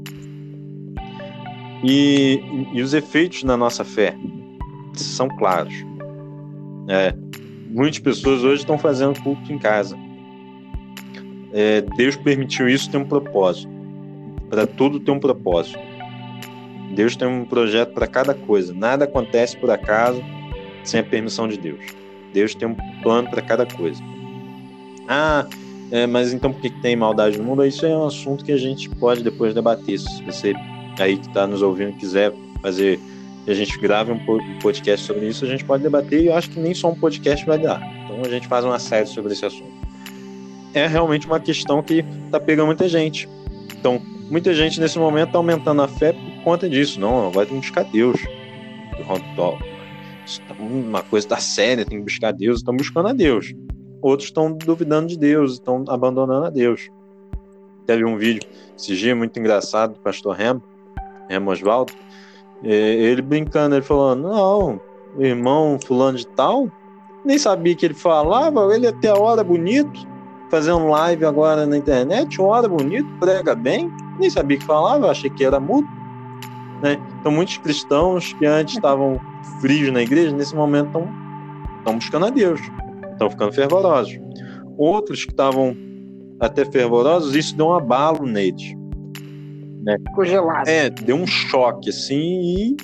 [1.82, 2.40] e,
[2.72, 4.16] e os efeitos na nossa fé
[4.94, 5.74] são claros.
[6.88, 7.14] É,
[7.68, 9.96] muitas pessoas hoje estão fazendo culto em casa.
[11.52, 13.70] É, Deus permitiu isso ter um propósito.
[14.50, 15.78] Para tudo ter um propósito.
[16.94, 18.72] Deus tem um projeto para cada coisa.
[18.72, 20.22] Nada acontece por acaso
[20.82, 21.97] sem a permissão de Deus.
[22.32, 24.02] Deus tem um plano para cada coisa.
[25.06, 25.46] Ah,
[25.90, 27.64] é, mas então por que, tem maldade no mundo?
[27.64, 29.98] Isso é um assunto que a gente pode depois debater.
[29.98, 30.54] Se você
[30.98, 32.98] aí que está nos ouvindo quiser fazer
[33.46, 34.18] a gente grave um
[34.60, 37.46] podcast sobre isso, a gente pode debater e eu acho que nem só um podcast
[37.46, 37.80] vai dar.
[38.04, 39.72] Então a gente faz uma série sobre esse assunto.
[40.74, 43.26] É realmente uma questão que está pegando muita gente.
[43.78, 47.00] Então, muita gente nesse momento está aumentando a fé por conta disso.
[47.00, 48.20] Não, vai buscar Deus.
[49.34, 49.77] Tá
[50.58, 52.58] uma coisa está séria, tem que buscar Deus.
[52.58, 53.54] Estão buscando a Deus
[54.00, 56.88] outros estão duvidando de Deus, estão abandonando a Deus.
[57.86, 58.42] Teve um vídeo
[58.76, 60.62] esse dia muito engraçado do pastor Remo,
[61.28, 61.92] Remo Oswaldo,
[62.62, 64.80] ele brincando, ele falando, não,
[65.16, 66.70] o irmão fulano de tal,
[67.24, 70.06] nem sabia que ele falava, ele até a hora bonito,
[70.50, 75.30] fazendo live agora na internet, uma hora bonito, prega bem, nem sabia que falava, achei
[75.30, 75.86] que era mudo.
[76.82, 76.98] Né?
[77.20, 79.20] Então muitos cristãos que antes estavam
[79.60, 81.08] frios na igreja, nesse momento estão,
[81.78, 82.60] estão buscando a Deus
[83.18, 84.18] estão ficando fervorosos.
[84.76, 85.76] Outros que estavam
[86.40, 88.74] até fervorosos, isso deu um abalo neles.
[89.82, 89.96] Né?
[90.06, 90.68] Ficou gelado.
[90.68, 92.76] É, deu um choque, assim, e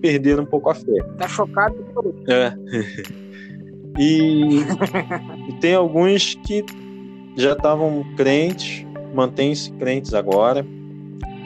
[0.00, 1.02] perderam um pouco a fé.
[1.18, 2.14] Tá chocado por.
[2.28, 2.54] É.
[3.98, 4.60] e,
[5.48, 6.64] e tem alguns que
[7.36, 10.64] já estavam crentes, mantêm-se crentes agora.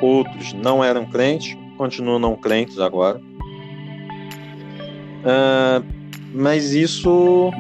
[0.03, 3.21] Outros não eram crentes, continuam não crentes agora.
[5.25, 5.85] Uh,
[6.35, 7.51] mas isso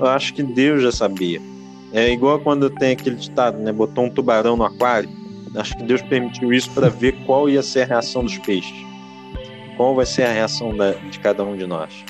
[0.00, 1.40] eu acho que Deus já sabia.
[1.92, 3.72] É igual quando tem aquele ditado, né?
[3.72, 5.08] Botou um tubarão no aquário.
[5.54, 8.74] Acho que Deus permitiu isso para ver qual ia ser a reação dos peixes.
[9.76, 12.04] Qual vai ser a reação da, de cada um de nós.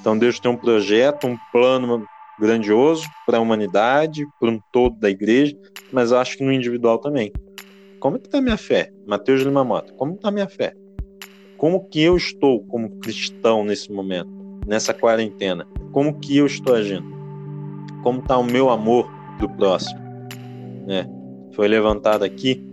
[0.00, 2.06] Então Deus tem um projeto, um plano
[2.38, 5.56] grandioso para a humanidade, para um todo da igreja,
[5.92, 7.32] mas acho que no individual também.
[7.98, 8.90] Como está a minha fé?
[9.06, 10.72] Mateus Lima Mota, como está minha fé?
[11.56, 14.30] Como que eu estou como cristão nesse momento,
[14.66, 15.66] nessa quarentena?
[15.92, 17.16] Como que eu estou agindo?
[18.06, 19.98] como está o meu amor do próximo.
[20.86, 21.10] Né?
[21.50, 22.64] Foi levantado aqui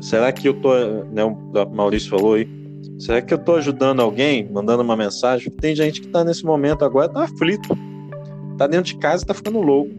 [0.00, 0.72] será que eu tô,
[1.12, 2.48] né, o Maurício falou aí,
[2.98, 5.50] será que eu tô ajudando alguém, mandando uma mensagem?
[5.50, 7.76] Tem gente que tá nesse momento agora, tá aflito,
[8.56, 9.90] tá dentro de casa tá ficando louco.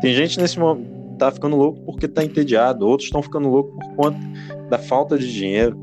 [0.00, 3.94] Tem gente nesse momento tá ficando louco porque tá entediado, outros estão ficando loucos por
[3.96, 4.18] conta
[4.70, 5.78] da falta de dinheiro,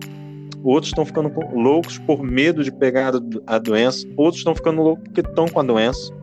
[0.63, 3.13] outros estão ficando loucos por medo de pegar
[3.46, 6.13] a doença, outros estão ficando loucos porque estão com a doença.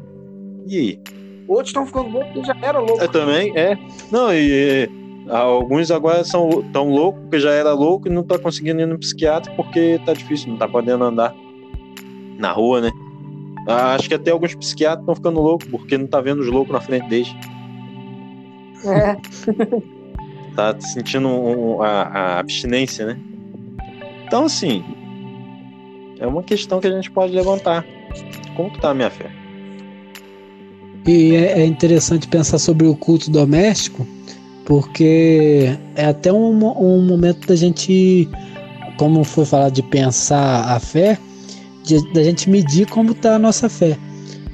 [0.67, 1.01] E aí?
[1.47, 3.03] Outros estão ficando loucos porque já era louco.
[3.03, 3.77] É, também, é.
[4.11, 4.89] Não, e,
[5.27, 8.87] e alguns agora são tão loucos porque já era louco e não tá conseguindo ir
[8.87, 11.35] no psiquiatra porque tá difícil, não tá podendo andar
[12.39, 12.91] na rua, né?
[13.67, 16.81] Acho que até alguns psiquiatras estão ficando loucos porque não tá vendo os loucos na
[16.81, 17.35] frente deles.
[18.85, 19.17] É.
[20.55, 23.19] tá sentindo um, a, a abstinência, né?
[24.35, 24.83] Então, assim,
[26.19, 27.87] é uma questão que a gente pode levantar.
[28.57, 29.31] Como que tá a minha fé?
[31.07, 34.05] E é, é interessante pensar sobre o culto doméstico,
[34.65, 38.29] porque é até um, um momento da gente,
[38.97, 41.17] como foi falado, de pensar a fé,
[42.13, 43.97] da gente medir como está a nossa fé.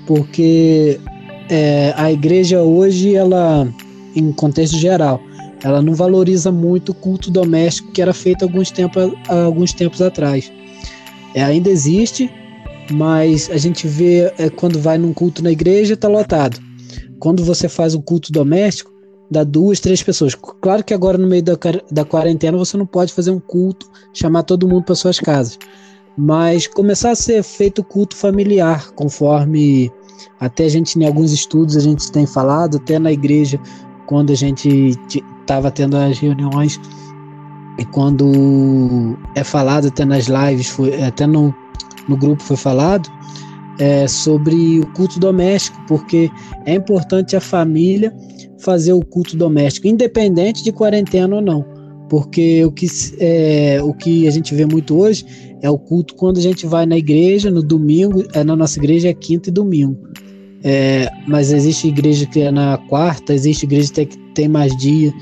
[0.07, 1.01] Porque
[1.49, 3.67] é, a igreja hoje, ela,
[4.15, 5.23] em contexto geral,
[5.63, 10.51] ela não valoriza muito o culto doméstico que era feito alguns tempos, alguns tempos atrás.
[11.35, 12.31] É, ainda existe,
[12.91, 16.59] mas a gente vê é, quando vai num culto na igreja, está lotado.
[17.19, 18.91] Quando você faz um culto doméstico,
[19.31, 20.35] dá duas, três pessoas.
[20.35, 21.57] Claro que agora no meio da,
[21.91, 25.59] da quarentena você não pode fazer um culto, chamar todo mundo para suas casas.
[26.17, 29.91] Mas começar a ser feito culto familiar, conforme
[30.39, 33.61] até a gente, em alguns estudos, a gente tem falado, até na igreja,
[34.11, 34.99] quando a gente
[35.41, 36.81] estava tendo as reuniões
[37.79, 41.55] e quando é falado até nas lives, foi, até no,
[42.09, 43.09] no grupo foi falado,
[43.79, 46.29] é, sobre o culto doméstico, porque
[46.67, 48.13] é importante a família
[48.59, 51.65] fazer o culto doméstico, independente de quarentena ou não.
[52.09, 52.89] Porque o que,
[53.21, 55.25] é, o que a gente vê muito hoje
[55.63, 59.09] é o culto quando a gente vai na igreja, no domingo, é, na nossa igreja
[59.09, 60.10] é quinta e domingo.
[60.63, 65.13] É, mas existe igreja que é na quarta, existe igreja que tem mais dia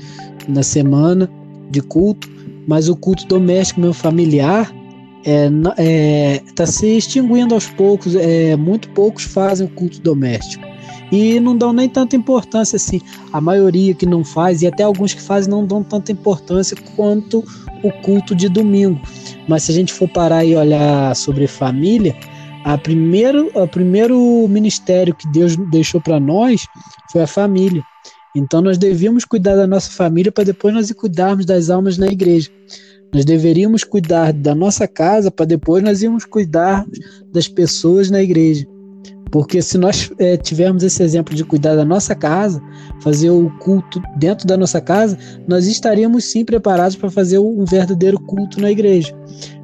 [0.47, 1.29] na semana
[1.69, 2.29] de culto,
[2.67, 4.73] mas o culto doméstico, meu familiar,
[5.19, 8.15] está é, é, se extinguindo aos poucos.
[8.15, 10.67] É, muito poucos fazem o culto doméstico
[11.11, 13.01] e não dão nem tanta importância assim.
[13.31, 17.43] A maioria que não faz e até alguns que fazem não dão tanta importância quanto
[17.83, 18.99] o culto de domingo.
[19.47, 22.15] Mas se a gente for parar e olhar sobre família,
[22.69, 26.67] a primeiro, o primeiro ministério que Deus deixou para nós
[27.11, 27.81] foi a família.
[28.35, 32.47] Então nós devíamos cuidar da nossa família para depois nós cuidarmos das almas na igreja.
[33.11, 36.85] Nós deveríamos cuidar da nossa casa para depois nós irmos cuidar
[37.33, 38.67] das pessoas na igreja.
[39.31, 42.61] Porque se nós é, tivermos esse exemplo de cuidar da nossa casa,
[43.01, 48.19] fazer o culto dentro da nossa casa, nós estaríamos sim preparados para fazer um verdadeiro
[48.19, 49.11] culto na igreja.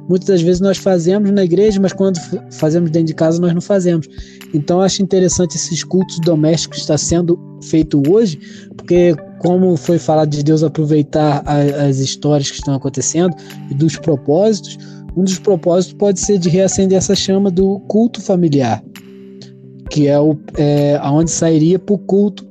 [0.08, 2.18] Muitas das vezes nós fazemos na igreja, mas quando
[2.52, 4.06] fazemos dentro de casa nós não fazemos.
[4.54, 8.38] Então acho interessante esses cultos domésticos que está sendo feito hoje,
[8.76, 13.34] porque como foi falado de Deus aproveitar a, as histórias que estão acontecendo
[13.70, 14.78] e dos propósitos,
[15.16, 18.82] um dos propósitos pode ser de reacender essa chama do culto familiar,
[19.90, 22.46] que é o é, aonde sairia para o culto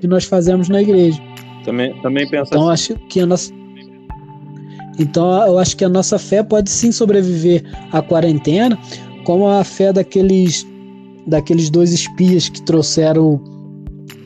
[0.00, 1.20] que nós fazemos na igreja.
[1.64, 2.92] Também, também penso então assim.
[2.92, 3.52] acho que a nossa
[4.98, 8.78] então eu acho que a nossa fé pode sim sobreviver à quarentena,
[9.24, 10.66] como a fé daqueles
[11.26, 13.40] daqueles dois espias que trouxeram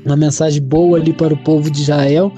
[0.05, 2.33] uma mensagem boa ali para o povo de Israel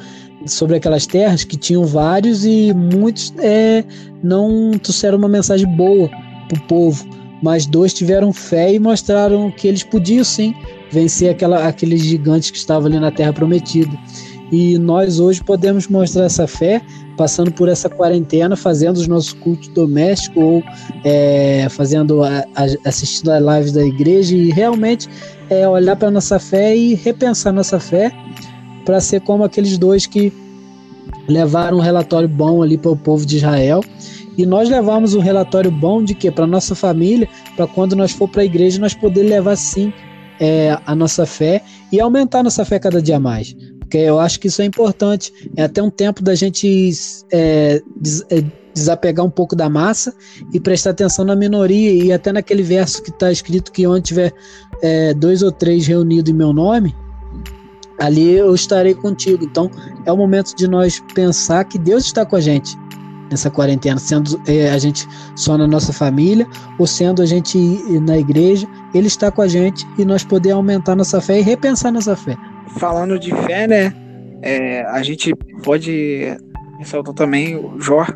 [0.46, 3.84] sobre aquelas terras que tinham vários e muitos é,
[4.22, 6.08] não trouxeram uma mensagem boa
[6.48, 7.06] para o povo,
[7.42, 10.54] mas dois tiveram fé e mostraram que eles podiam sim
[10.90, 13.96] vencer aquela, aqueles gigantes que estavam ali na terra prometida.
[14.50, 16.80] E nós hoje podemos mostrar essa fé
[17.18, 20.62] passando por essa quarentena, fazendo os nossos cultos domésticos ou
[21.04, 25.08] é, fazendo a, a, assistindo as lives da igreja e realmente
[25.50, 28.12] é, olhar para nossa fé e repensar nossa fé
[28.84, 30.32] para ser como aqueles dois que
[31.28, 33.82] levaram um relatório bom ali para o povo de Israel.
[34.36, 38.28] E nós levamos um relatório bom de que para nossa família, para quando nós for
[38.28, 39.92] para a igreja nós poder levar sim
[40.38, 43.56] é, a nossa fé e aumentar nossa fé cada dia mais
[43.88, 45.32] porque eu acho que isso é importante.
[45.56, 46.92] É até um tempo da gente
[47.32, 50.14] é, des, é, desapegar um pouco da massa
[50.52, 54.34] e prestar atenção na minoria, e até naquele verso que está escrito que onde tiver
[54.82, 56.94] é, dois ou três reunidos em meu nome,
[57.98, 59.42] ali eu estarei contigo.
[59.42, 59.70] Então
[60.04, 62.76] é o momento de nós pensar que Deus está com a gente
[63.30, 66.46] nessa quarentena, sendo é, a gente só na nossa família
[66.78, 67.58] ou sendo a gente
[68.00, 71.90] na igreja, Ele está com a gente e nós poder aumentar nossa fé e repensar
[71.90, 72.36] nossa fé
[72.78, 73.92] falando de fé, né?
[74.42, 76.36] É, a gente pode
[76.78, 78.06] ressaltou também o Jó.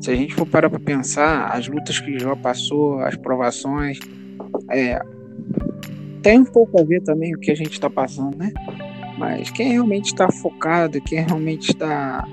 [0.00, 3.98] Se a gente for parar para pensar, as lutas que Jó passou, as provações,
[4.70, 5.00] é,
[6.22, 8.52] tem um pouco a ver também o que a gente está passando, né?
[9.18, 12.24] Mas quem realmente está focado, quem realmente está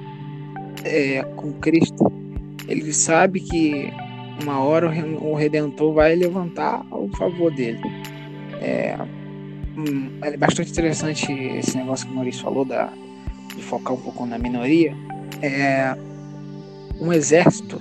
[0.84, 2.12] é, com Cristo,
[2.68, 3.92] ele sabe que
[4.44, 7.82] uma hora o Redentor vai levantar ao favor dele.
[8.62, 8.96] É,
[9.78, 12.92] hum, é bastante interessante esse negócio que o Maurício falou da,
[13.56, 14.96] de focar um pouco na minoria.
[15.42, 15.96] É,
[17.00, 17.80] um exército,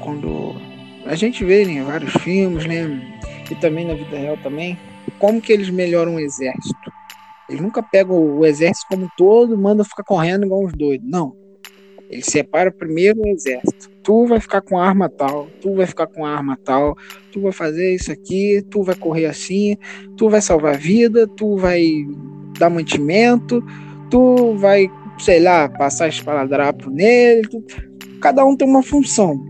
[0.00, 0.54] quando
[1.06, 3.20] a gente vê em vários filmes, né,
[3.50, 4.78] e também na vida real também,
[5.18, 6.92] como que eles melhoram o exército?
[7.48, 11.08] Eles nunca pegam o exército como um todo, mandam ficar correndo igual uns doidos.
[11.08, 11.36] Não.
[12.12, 13.90] Ele separa primeiro o exército.
[14.02, 16.94] Tu vai ficar com arma tal, tu vai ficar com arma tal,
[17.32, 19.78] tu vai fazer isso aqui, tu vai correr assim,
[20.16, 21.88] tu vai salvar vida, tu vai
[22.58, 23.64] dar mantimento,
[24.10, 27.48] tu vai, sei lá, passar esparadrapo nele.
[27.48, 27.64] Tu...
[28.20, 29.42] Cada um tem uma função.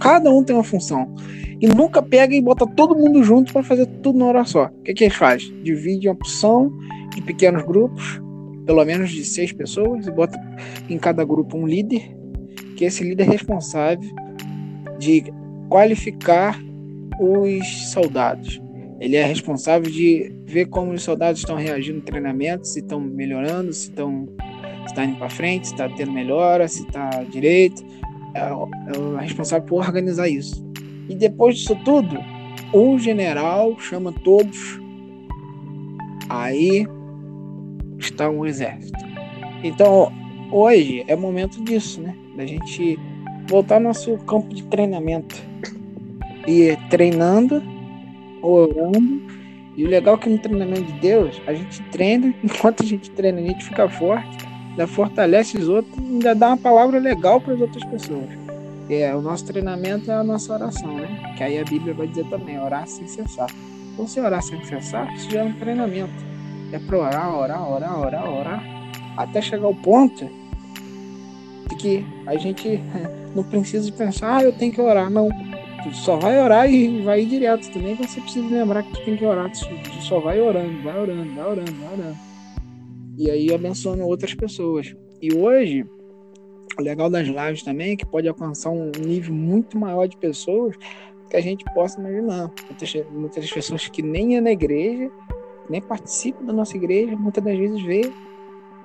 [0.00, 1.12] Cada um tem uma função.
[1.60, 4.66] E nunca pega e bota todo mundo junto para fazer tudo na hora só.
[4.66, 5.52] O que, que eles fazem?
[5.64, 6.70] Divide uma opção
[7.12, 8.22] de pequenos grupos
[8.66, 10.38] pelo menos de seis pessoas, e bota
[10.88, 12.14] em cada grupo um líder,
[12.76, 14.10] que esse líder é responsável
[14.98, 15.24] de
[15.68, 16.58] qualificar
[17.20, 18.60] os soldados.
[19.00, 23.72] Ele é responsável de ver como os soldados estão reagindo no treinamento, se estão melhorando,
[23.72, 24.28] se estão
[24.84, 27.82] se está indo para frente, se está tendo melhora, se está direito.
[28.34, 30.64] É, é responsável por organizar isso.
[31.08, 32.18] E depois disso tudo,
[32.72, 34.80] o general chama todos.
[36.28, 36.86] Aí
[37.98, 38.98] está um exército.
[39.62, 40.12] Então,
[40.50, 42.14] hoje é momento disso, né?
[42.36, 42.98] Da gente
[43.48, 45.36] voltar ao nosso campo de treinamento.
[46.46, 47.62] E treinando,
[48.42, 49.22] orando.
[49.76, 53.10] E o legal é que no treinamento de Deus, a gente treina, enquanto a gente
[53.10, 54.36] treina, a gente fica forte,
[54.70, 58.28] ainda fortalece os outros, ainda dá uma palavra legal para as outras pessoas.
[58.88, 61.34] É, o nosso treinamento é a nossa oração, né?
[61.36, 63.48] Que aí a Bíblia vai dizer também, orar sem cessar.
[63.92, 66.33] Então, se orar sem cessar, isso já é um treinamento.
[66.72, 68.64] É para orar, orar, orar, orar, orar,
[69.16, 70.28] até chegar ao ponto
[71.68, 72.80] de que a gente
[73.34, 75.10] não precisa pensar, ah, eu tenho que orar.
[75.10, 75.28] Não.
[75.82, 77.78] Tu só vai orar e vai ir direto.
[77.78, 79.50] Nem você precisa lembrar que tu tem que orar.
[79.50, 82.16] Tu só vai orando, vai orando, vai orando, vai orando.
[83.18, 84.96] E aí abençoando outras pessoas.
[85.20, 85.86] E hoje,
[86.78, 90.74] o legal das lives também é que pode alcançar um nível muito maior de pessoas
[91.30, 92.50] que a gente possa imaginar.
[93.10, 95.10] Muitas pessoas que nem é na igreja
[95.68, 98.12] nem participa da nossa igreja, muitas das vezes vê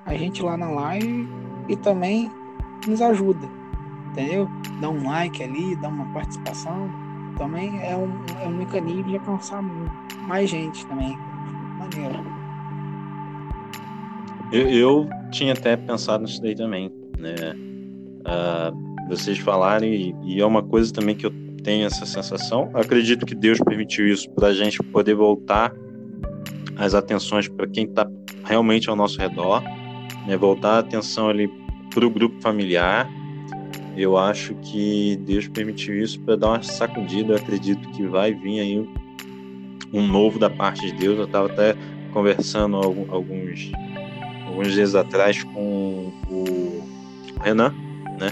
[0.06, 1.28] a gente lá na live
[1.68, 2.30] e também
[2.86, 3.46] nos ajuda,
[4.10, 4.48] entendeu?
[4.80, 6.90] Dá um like ali, dá uma participação,
[7.36, 8.10] também é um,
[8.42, 9.62] é um mecanismo de alcançar
[10.26, 11.16] mais gente também.
[11.78, 12.24] Maneiro.
[14.52, 17.34] Eu, eu tinha até pensado nisso daí também, né?
[18.20, 22.70] Uh, vocês falarem, e, e é uma coisa também que eu tenho essa sensação.
[22.74, 25.72] Acredito que Deus permitiu isso para a gente poder voltar
[26.80, 28.08] as atenções para quem está
[28.44, 29.62] realmente ao nosso redor,
[30.26, 30.36] né?
[30.36, 31.48] voltar a atenção ali
[31.92, 33.08] para o grupo familiar.
[33.96, 37.34] Eu acho que Deus permitiu isso para dar uma sacudida.
[37.34, 38.88] Eu acredito que vai vir aí
[39.92, 41.18] um novo da parte de Deus.
[41.18, 41.76] Eu estava até
[42.12, 43.70] conversando alguns,
[44.46, 46.82] alguns dias atrás com o
[47.42, 47.74] Renan,
[48.18, 48.30] né?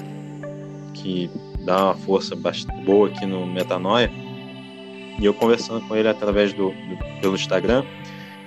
[0.94, 1.28] Que
[1.66, 4.10] dá uma força bastante boa aqui no Metanoia.
[5.20, 7.84] E eu conversando com ele através do, do pelo Instagram,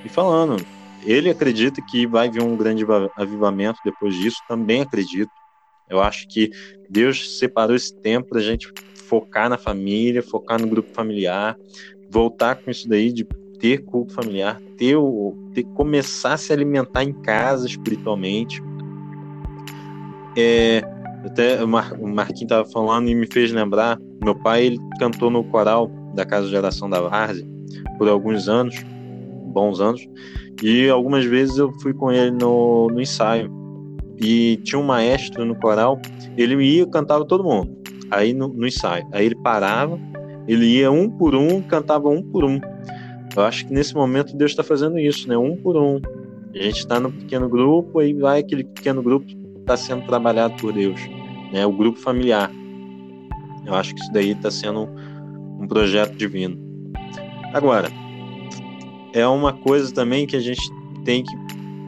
[0.03, 0.63] e falando.
[1.03, 2.85] Ele acredita que vai vir um grande
[3.15, 5.31] avivamento depois disso, também acredito.
[5.89, 6.51] Eu acho que
[6.89, 8.71] Deus separou esse tempo para a gente
[9.07, 11.57] focar na família, focar no grupo familiar,
[12.09, 13.25] voltar com isso daí de
[13.59, 18.61] ter culto familiar, ter o, ter, começar a se alimentar em casa espiritualmente.
[20.37, 20.81] É,
[21.25, 25.29] até o, Mar, o Marquinhos estava falando e me fez lembrar, meu pai ele cantou
[25.29, 27.45] no coral da Casa de Oração da Várzea
[27.97, 28.75] por alguns anos
[29.51, 30.07] bons anos.
[30.63, 33.51] E algumas vezes eu fui com ele no, no ensaio.
[34.19, 35.99] E tinha um maestro no coral,
[36.37, 37.75] ele ia cantava todo mundo.
[38.09, 39.07] Aí no, no ensaio.
[39.11, 39.99] Aí ele parava,
[40.47, 42.59] ele ia um por um, cantava um por um.
[43.35, 45.37] Eu acho que nesse momento Deus está fazendo isso, né?
[45.37, 45.99] Um por um.
[46.53, 49.25] A gente está no pequeno grupo, aí vai aquele pequeno grupo
[49.61, 50.99] está sendo trabalhado por Deus,
[51.53, 51.65] né?
[51.65, 52.51] O grupo familiar.
[53.65, 56.57] Eu acho que isso daí está sendo um, um projeto divino.
[57.53, 57.89] Agora,
[59.13, 60.61] é uma coisa também que a gente
[61.03, 61.31] tem que.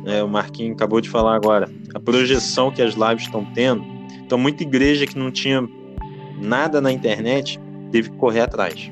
[0.06, 1.70] É, o Marquinhos acabou de falar agora.
[1.94, 3.84] A projeção que as lives estão tendo.
[4.26, 5.68] Então, muita igreja que não tinha
[6.42, 7.60] nada na internet
[7.92, 8.92] teve que correr atrás.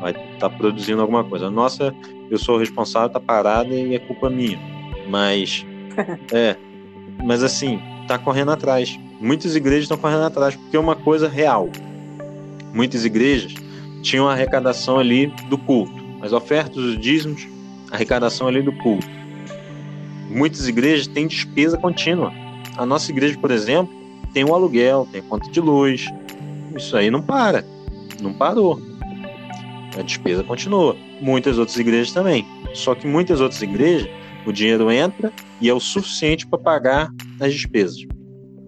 [0.00, 1.46] Vai estar tá produzindo alguma coisa.
[1.46, 1.94] A nossa,
[2.30, 4.58] eu sou o responsável, tá parada e é culpa minha.
[5.08, 5.64] Mas,
[6.32, 6.56] é.
[7.24, 8.98] Mas assim, tá correndo atrás.
[9.20, 11.70] Muitas igrejas estão correndo atrás porque é uma coisa real.
[12.72, 13.54] Muitas igrejas
[14.02, 17.46] tinham arrecadação ali do culto, as ofertas, os dízimos,
[17.90, 19.06] a arrecadação ali do culto.
[20.30, 22.32] Muitas igrejas têm despesa contínua.
[22.78, 23.94] A nossa igreja, por exemplo,
[24.32, 26.06] tem o aluguel, tem conta de luz.
[26.74, 27.62] Isso aí não para,
[28.22, 28.80] não parou.
[29.98, 30.96] A despesa continua.
[31.20, 32.46] Muitas outras igrejas também.
[32.72, 34.08] Só que muitas outras igrejas,
[34.46, 37.98] o dinheiro entra e é o suficiente para pagar as despesas.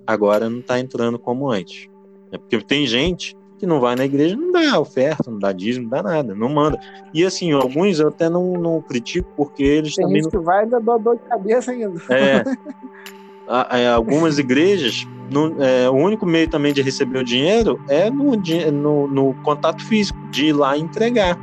[0.07, 1.89] Agora não está entrando como antes.
[2.31, 5.85] É porque tem gente que não vai na igreja, não dá oferta, não dá dízimo,
[5.85, 6.79] não dá nada, não manda.
[7.15, 10.23] E assim, alguns eu até não, não critico porque eles Tem também.
[10.23, 10.41] gente Não...
[10.41, 12.01] que vai dar dor de cabeça ainda.
[12.11, 12.43] É,
[13.49, 18.11] a- é, algumas igrejas, não- é, o único meio também de receber o dinheiro é
[18.11, 18.33] no,
[18.73, 21.39] no, no contato físico, de ir lá entregar.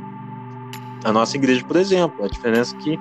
[1.04, 2.98] A nossa igreja, por exemplo, a diferença é que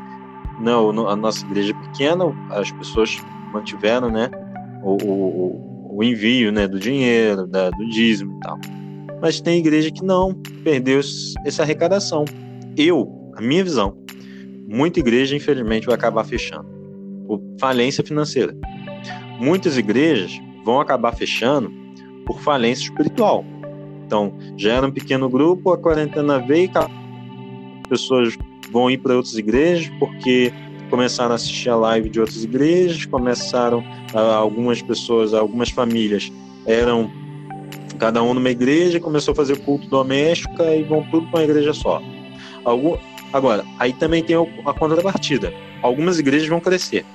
[0.60, 3.18] não, no- a nossa igreja é pequena, as pessoas
[3.54, 4.30] mantiveram né,
[4.82, 8.58] o, o, o- o envio né, do dinheiro, da- do dízimo e tal.
[9.24, 10.34] Mas tem igreja que não,
[10.66, 11.00] perdeu
[11.46, 12.26] essa arrecadação.
[12.76, 13.96] Eu, a minha visão,
[14.68, 16.68] muita igreja, infelizmente, vai acabar fechando
[17.26, 18.54] por falência financeira.
[19.40, 21.72] Muitas igrejas vão acabar fechando
[22.26, 23.46] por falência espiritual.
[24.06, 26.90] Então, já era um pequeno grupo, a quarentena veio, ca-
[27.88, 28.38] pessoas
[28.72, 30.52] vão ir para outras igrejas porque
[30.90, 33.82] começaram a assistir a live de outras igrejas, começaram
[34.14, 36.30] ah, algumas pessoas, algumas famílias
[36.66, 37.10] eram
[37.94, 41.74] cada um numa igreja, começou a fazer culto doméstico e vão tudo para uma igreja
[41.74, 42.02] só.
[42.64, 42.98] Algum,
[43.32, 45.54] agora, aí também tem a contrapartida.
[45.82, 47.06] Algumas igrejas vão crescer.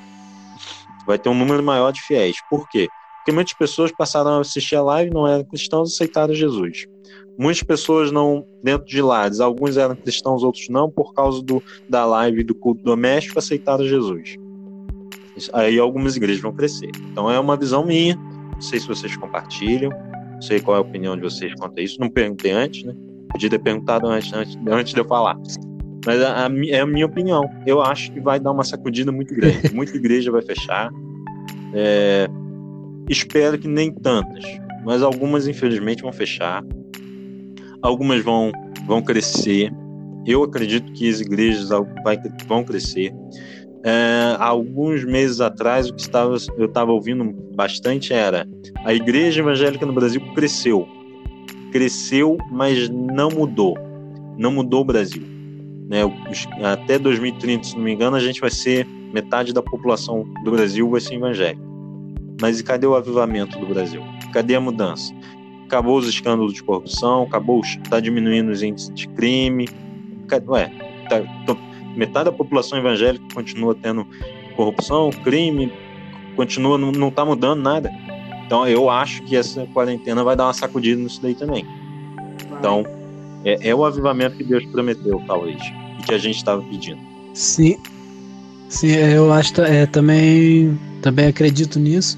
[1.07, 2.37] Vai ter um número maior de fiéis.
[2.51, 2.89] Por quê?
[3.19, 6.87] Porque muitas pessoas passaram a assistir a live, não eram cristãos, aceitaram Jesus.
[7.39, 12.05] Muitas pessoas não, dentro de lares, alguns eram cristãos, outros não, por causa do, da
[12.05, 14.37] live do culto doméstico, aceitaram Jesus.
[15.53, 16.91] Aí algumas igrejas vão crescer.
[17.13, 18.17] Então é uma visão minha.
[18.17, 19.93] Não sei se vocês compartilham.
[20.39, 22.01] Não sei qual é a opinião de vocês quanto a isso.
[22.01, 22.95] Não perguntei antes, né?
[23.29, 25.37] Podia ter perguntado antes, antes, antes de eu falar.
[26.07, 27.43] Mas a, a é a minha opinião.
[27.67, 29.69] Eu acho que vai dar uma sacudida muito grande.
[29.75, 30.91] Muita igreja vai fechar.
[31.75, 32.29] É,
[33.09, 34.45] espero que nem tantas,
[34.85, 36.65] mas algumas infelizmente vão fechar.
[37.83, 38.53] Algumas vão,
[38.87, 39.73] vão crescer.
[40.25, 41.69] Eu acredito que as igrejas
[42.47, 43.13] vão crescer.
[43.85, 47.25] É, alguns meses atrás, o que estava, eu estava ouvindo
[47.55, 48.47] bastante era
[48.85, 50.87] a igreja evangélica no Brasil cresceu.
[51.71, 53.77] Cresceu, mas não mudou.
[54.37, 55.23] Não mudou o Brasil.
[55.89, 56.01] Né?
[56.63, 60.89] Até 2030, se não me engano, a gente vai ser metade da população do Brasil
[60.91, 61.63] vai ser evangélica.
[62.41, 64.03] Mas e cadê o avivamento do Brasil?
[64.33, 65.13] Cadê a mudança?
[65.67, 69.69] Acabou os escândalos de corrupção, acabou, está diminuindo os índices de crime.
[70.47, 70.71] Ué,
[71.09, 71.23] tá-
[71.99, 74.07] metade da população evangélica continua tendo
[74.55, 75.73] corrupção, crime,
[76.37, 77.93] continua, não, não tá mudando nada.
[78.47, 81.67] Então eu acho que essa quarentena vai dar uma sacudida nisso daí também.
[82.59, 82.85] Então,
[83.45, 85.61] é, é o avivamento que Deus prometeu, talvez,
[85.99, 87.01] e que a gente estava pedindo.
[87.35, 87.79] Sim,
[88.69, 92.17] sim, eu acho é, também, também acredito nisso.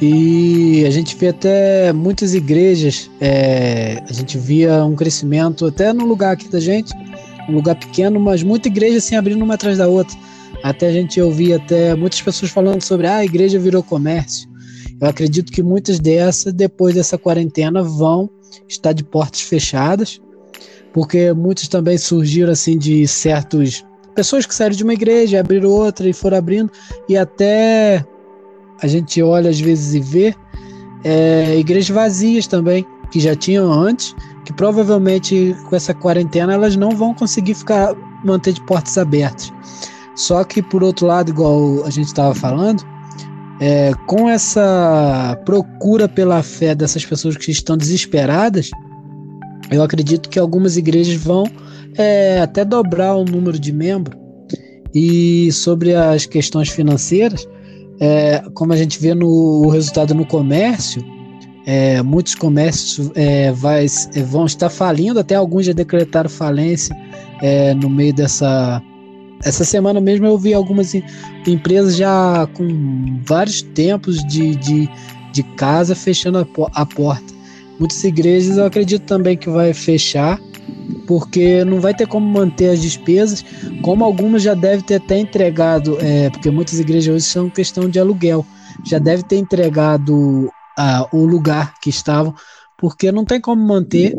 [0.00, 6.04] E a gente vê até muitas igrejas, é, a gente via um crescimento até no
[6.04, 6.92] lugar aqui da gente,
[7.48, 10.16] um lugar pequeno, mas muita igreja assim abrindo uma atrás da outra.
[10.62, 14.48] Até a gente ouvia até muitas pessoas falando sobre ah, a igreja virou comércio.
[15.00, 18.30] Eu acredito que muitas dessas, depois dessa quarentena, vão
[18.68, 20.20] estar de portas fechadas,
[20.92, 23.84] porque muitos também surgiram assim de certos
[24.14, 26.70] pessoas que saíram de uma igreja, abriram outra e foram abrindo,
[27.08, 28.04] e até
[28.80, 30.34] a gente olha às vezes e vê
[31.02, 34.14] é, igrejas vazias também, que já tinham antes,
[34.44, 39.52] que provavelmente com essa quarentena elas não vão conseguir ficar manter de portas abertas.
[40.14, 42.84] Só que por outro lado, igual a gente estava falando,
[43.60, 48.70] é, com essa procura pela fé dessas pessoas que estão desesperadas,
[49.70, 51.44] eu acredito que algumas igrejas vão
[51.96, 54.20] é, até dobrar o número de membros.
[54.94, 57.48] E sobre as questões financeiras,
[57.98, 61.02] é, como a gente vê no resultado no comércio,
[61.66, 66.96] é, muitos comércios é, vai, é, vão estar falindo, até alguns já decretaram falência
[67.40, 68.82] é, no meio dessa.
[69.44, 71.02] Essa semana mesmo eu vi algumas em-
[71.46, 74.88] empresas já com vários tempos de, de,
[75.32, 76.46] de casa fechando a,
[76.80, 77.32] a porta.
[77.78, 80.38] Muitas igrejas eu acredito também que vai fechar,
[81.06, 83.44] porque não vai ter como manter as despesas,
[83.82, 87.98] como algumas já devem ter até entregado, é, porque muitas igrejas hoje são questão de
[87.98, 88.46] aluguel,
[88.84, 90.48] já deve ter entregado
[91.12, 92.34] o lugar que estavam,
[92.78, 94.14] porque não tem como manter,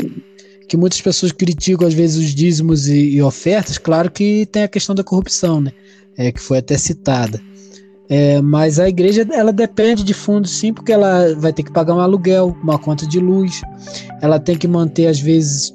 [0.68, 4.68] que muitas pessoas criticam às vezes os dízimos e, e ofertas, claro que tem a
[4.68, 5.72] questão da corrupção, né,
[6.18, 7.39] é, que foi até citada.
[8.10, 11.95] É, mas a igreja ela depende de fundos sim, porque ela vai ter que pagar
[11.95, 13.62] um aluguel, uma conta de luz,
[14.22, 15.74] ela tem que manter às vezes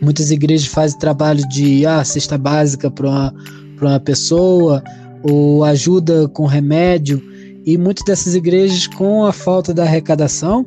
[0.00, 3.34] muitas igrejas fazem trabalho de ah, cesta básica para uma,
[3.80, 4.82] uma pessoa
[5.22, 7.29] ou ajuda com remédio
[7.64, 10.66] e muitas dessas igrejas com a falta da arrecadação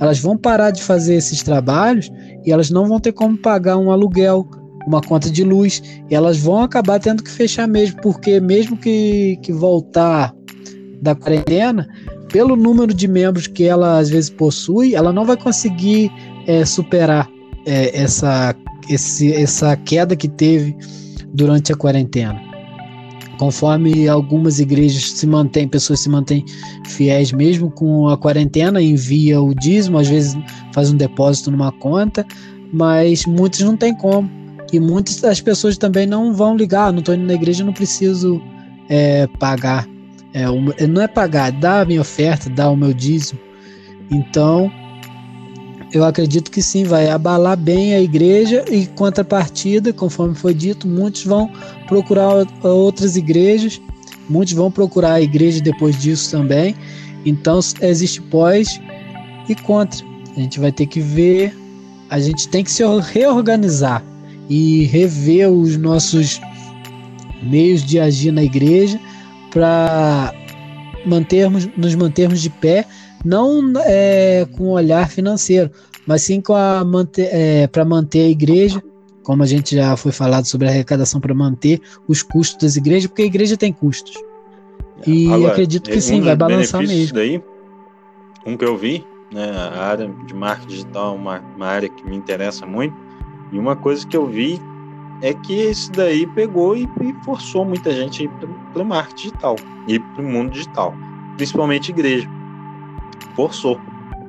[0.00, 2.10] elas vão parar de fazer esses trabalhos
[2.44, 4.48] e elas não vão ter como pagar um aluguel
[4.86, 9.38] uma conta de luz, e elas vão acabar tendo que fechar mesmo, porque mesmo que,
[9.42, 10.34] que voltar
[11.00, 11.88] da quarentena,
[12.28, 16.10] pelo número de membros que ela às vezes possui, ela não vai conseguir
[16.46, 17.28] é, superar
[17.66, 18.54] é, essa,
[18.88, 20.76] esse, essa queda que teve
[21.32, 22.53] durante a quarentena.
[23.44, 26.46] Conforme algumas igrejas se mantêm, pessoas se mantêm
[26.86, 30.34] fiéis mesmo com a quarentena, envia o dízimo, às vezes
[30.72, 32.26] faz um depósito numa conta,
[32.72, 34.30] mas muitos não tem como
[34.72, 37.74] e muitas das pessoas também não vão ligar, ah, não estou indo na igreja, não
[37.74, 38.40] preciso
[38.88, 39.86] é, pagar.
[40.32, 40.46] É,
[40.86, 43.38] não é pagar, dar a minha oferta, dar o meu dízimo.
[44.10, 44.72] Então,
[45.94, 51.24] eu acredito que sim, vai abalar bem a igreja e contrapartida, conforme foi dito, muitos
[51.24, 51.48] vão
[51.86, 53.80] procurar outras igrejas,
[54.28, 56.74] muitos vão procurar a igreja depois disso também.
[57.24, 58.80] Então, existe pós
[59.48, 60.04] e contra.
[60.36, 61.56] A gente vai ter que ver,
[62.10, 62.82] a gente tem que se
[63.12, 64.04] reorganizar
[64.50, 66.40] e rever os nossos
[67.40, 68.98] meios de agir na igreja
[69.52, 70.34] para
[71.06, 72.84] mantermos, nos mantermos de pé,
[73.24, 75.70] não é, com olhar financeiro,
[76.06, 78.82] mas sim com a manter, é, para manter a igreja,
[79.22, 83.06] como a gente já foi falado sobre a arrecadação para manter os custos das igrejas,
[83.06, 84.14] porque a igreja tem custos.
[85.06, 87.14] E Agora, acredito que sim, um vai balançar mesmo.
[87.14, 87.42] Daí,
[88.46, 92.04] um que eu vi, né, a área de marketing digital é uma, uma área que
[92.04, 92.94] me interessa muito,
[93.50, 94.60] e uma coisa que eu vi
[95.22, 98.28] é que isso daí pegou e, e forçou muita gente
[98.72, 99.56] para o marketing digital
[99.88, 100.94] e para o mundo digital,
[101.36, 102.28] principalmente igreja.
[103.34, 103.78] Forçou.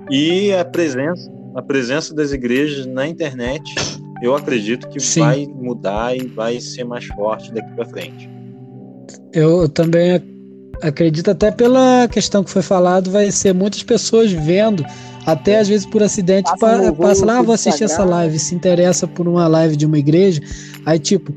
[0.10, 3.74] E a presença, a presença das igrejas na internet,
[4.22, 5.20] eu acredito que Sim.
[5.22, 8.30] vai mudar e vai ser mais forte daqui para frente.
[9.34, 10.22] Eu também
[10.82, 14.86] acredito até pela questão que foi falado, vai ser muitas pessoas vendo
[15.26, 19.08] até às vezes por acidente passa, passa lá, ah, vou assistir essa live, se interessa
[19.08, 20.41] por uma live de uma igreja,
[20.86, 21.34] aí tipo,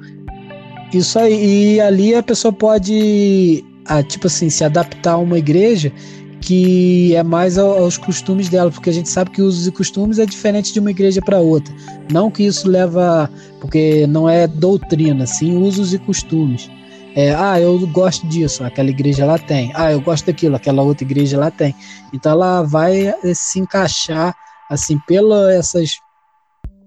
[0.92, 5.92] isso aí, e ali a pessoa pode, ah, tipo assim, se adaptar a uma igreja
[6.40, 10.26] que é mais aos costumes dela, porque a gente sabe que usos e costumes é
[10.26, 11.74] diferente de uma igreja para outra.
[12.12, 13.30] Não que isso leva,
[13.60, 16.70] porque não é doutrina, sim usos e costumes.
[17.14, 19.72] É, ah, eu gosto disso, aquela igreja lá tem.
[19.74, 21.74] Ah, eu gosto daquilo, aquela outra igreja lá tem.
[22.12, 24.36] Então ela vai eh, se encaixar
[24.70, 25.98] assim pela essas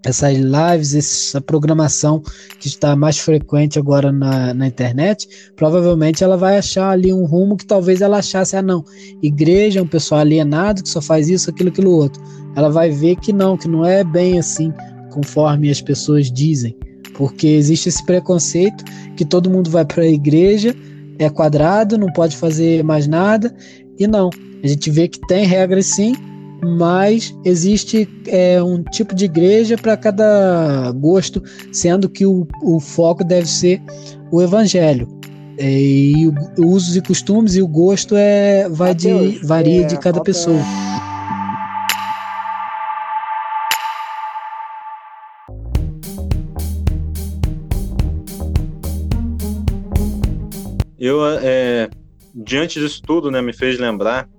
[0.04, 2.22] essas lives, essa programação
[2.60, 7.56] que está mais frequente agora na, na internet, provavelmente ela vai achar ali um rumo
[7.56, 8.84] que talvez ela achasse, ah não,
[9.22, 12.22] igreja é um pessoal alienado que só faz isso, aquilo, aquilo outro.
[12.56, 14.74] Ela vai ver que não, que não é bem assim
[15.12, 16.76] conforme as pessoas dizem
[17.22, 18.84] porque existe esse preconceito
[19.16, 20.76] que todo mundo vai para a igreja,
[21.20, 23.54] é quadrado, não pode fazer mais nada,
[24.00, 24.30] e não.
[24.64, 26.16] A gente vê que tem regras sim,
[26.64, 31.42] mas existe é, um tipo de igreja para cada gosto,
[31.72, 33.82] sendo que o, o foco deve ser
[34.32, 35.08] o evangelho.
[35.58, 36.34] É, e o,
[36.66, 40.60] usos e costumes e o gosto é vai de, varia é, de cada pessoa.
[50.98, 51.90] Eu, é,
[52.34, 54.30] diante disso tudo, né, me fez lembrar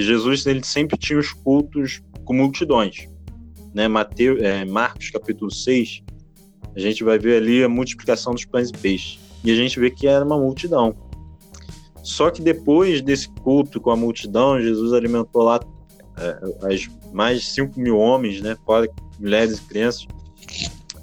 [0.00, 3.06] que Jesus ele sempre tinha os cultos com multidões.
[3.74, 3.86] Né?
[3.86, 6.02] Mateus, é, Marcos capítulo 6,
[6.74, 9.18] a gente vai ver ali a multiplicação dos pães e peixes.
[9.44, 10.96] E a gente vê que era uma multidão.
[12.02, 15.60] Só que depois desse culto com a multidão, Jesus alimentou lá
[16.16, 18.88] é, as mais de 5 mil homens, né, fora
[19.18, 20.06] mulheres e crianças.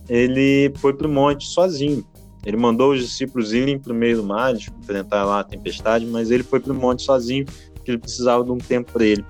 [0.09, 2.03] Ele foi para o monte sozinho.
[2.43, 6.31] Ele mandou os discípulos irem para o meio do mar, enfrentar lá a tempestade, mas
[6.31, 7.45] ele foi para o monte sozinho,
[7.87, 9.25] porque ele precisava de um tempo para ele.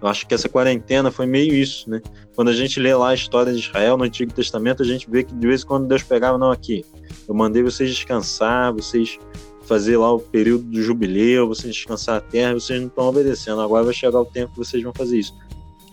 [0.00, 2.00] Eu acho que essa quarentena foi meio isso, né?
[2.34, 5.24] Quando a gente lê lá a história de Israel no Antigo Testamento, a gente vê
[5.24, 6.84] que de vez em quando Deus pegava, não, aqui,
[7.28, 9.18] eu mandei vocês descansar, vocês
[9.62, 13.84] fazer lá o período do jubileu, vocês descansar a terra, vocês não estão obedecendo, agora
[13.84, 15.34] vai chegar o tempo que vocês vão fazer isso.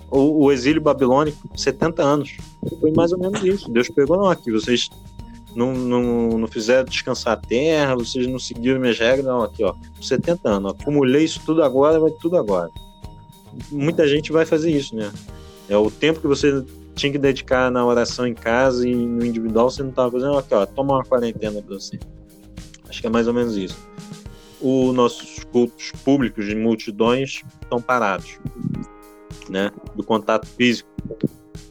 [0.09, 2.37] O, o exílio babilônico, 70 anos,
[2.79, 3.69] foi mais ou menos isso.
[3.69, 4.89] Deus pegou, não, aqui, vocês
[5.55, 9.73] não, não, não fizeram descansar a terra, vocês não seguiram minhas regras, não, aqui, ó,
[10.01, 12.69] 70 anos, acumulei isso tudo agora, vai tudo agora.
[13.71, 15.11] Muita gente vai fazer isso, né?
[15.67, 16.63] É o tempo que você
[16.95, 20.53] tinha que dedicar na oração em casa e no individual, você não estava fazendo, aqui,
[20.53, 21.99] ó, toma uma quarentena para você.
[22.89, 23.77] Acho que é mais ou menos isso.
[24.61, 28.39] Os nossos cultos públicos de multidões estão parados,
[29.49, 29.71] né?
[29.95, 30.89] Do contato físico.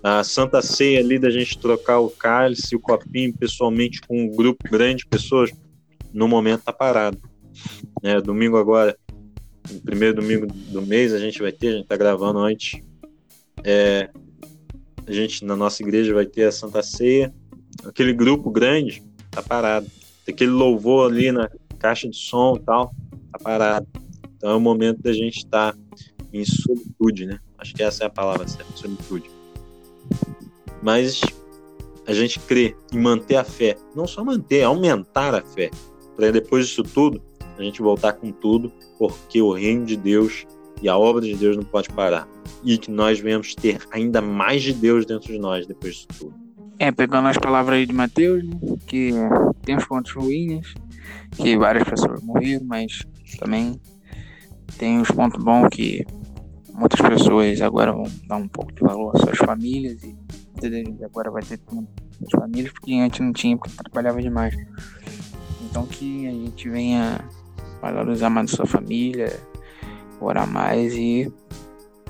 [0.02, 4.62] A Santa Ceia ali da gente trocar o cálice o copinho pessoalmente com um grupo
[4.70, 5.50] grande de pessoas,
[6.12, 7.18] no momento tá parado.
[8.02, 8.20] Né?
[8.20, 8.96] Domingo agora,
[9.70, 12.80] no primeiro domingo do mês a gente vai ter, a gente tá gravando antes.
[13.64, 14.10] É,
[15.06, 17.32] a gente na nossa igreja vai ter a Santa Ceia.
[17.84, 19.86] Aquele grupo grande tá parado.
[20.28, 22.92] Aquele louvor ali na caixa de som e tal,
[23.32, 23.86] tá parado.
[24.36, 25.78] Então é o momento da gente estar tá
[26.32, 27.38] em solitude, né?
[27.58, 29.35] Acho que essa é a palavra certa, solitude.
[30.82, 31.20] Mas
[32.06, 35.70] a gente crê em manter a fé, não só manter, aumentar a fé,
[36.14, 37.20] para depois disso tudo
[37.58, 40.46] a gente voltar com tudo, porque o reino de Deus
[40.82, 42.28] e a obra de Deus não pode parar.
[42.62, 46.34] E que nós venhamos ter ainda mais de Deus dentro de nós depois disso tudo.
[46.78, 48.54] É, pegando as palavras aí de Mateus, né,
[48.86, 49.10] que
[49.62, 50.74] tem os pontos ruins,
[51.36, 53.06] que várias pessoas morreram, mas
[53.38, 53.80] também
[54.76, 56.04] tem os pontos bons que
[56.74, 60.14] muitas pessoas agora vão dar um pouco de valor às suas famílias e
[61.04, 61.60] agora vai ter
[62.24, 64.54] as famílias porque antes não tinha porque trabalhava demais.
[65.62, 67.20] Então que a gente venha
[67.80, 69.38] valorizar mais a sua família,
[70.20, 71.32] orar mais e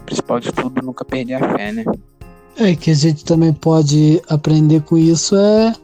[0.04, 1.84] principal de tudo nunca perder a fé, né?
[2.56, 5.74] É que a gente também pode aprender com isso é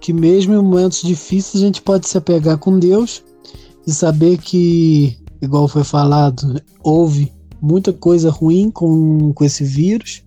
[0.00, 3.24] que mesmo em momentos difíceis a gente pode se apegar com Deus
[3.86, 10.22] e saber que, igual foi falado, houve muita coisa ruim com, com esse vírus,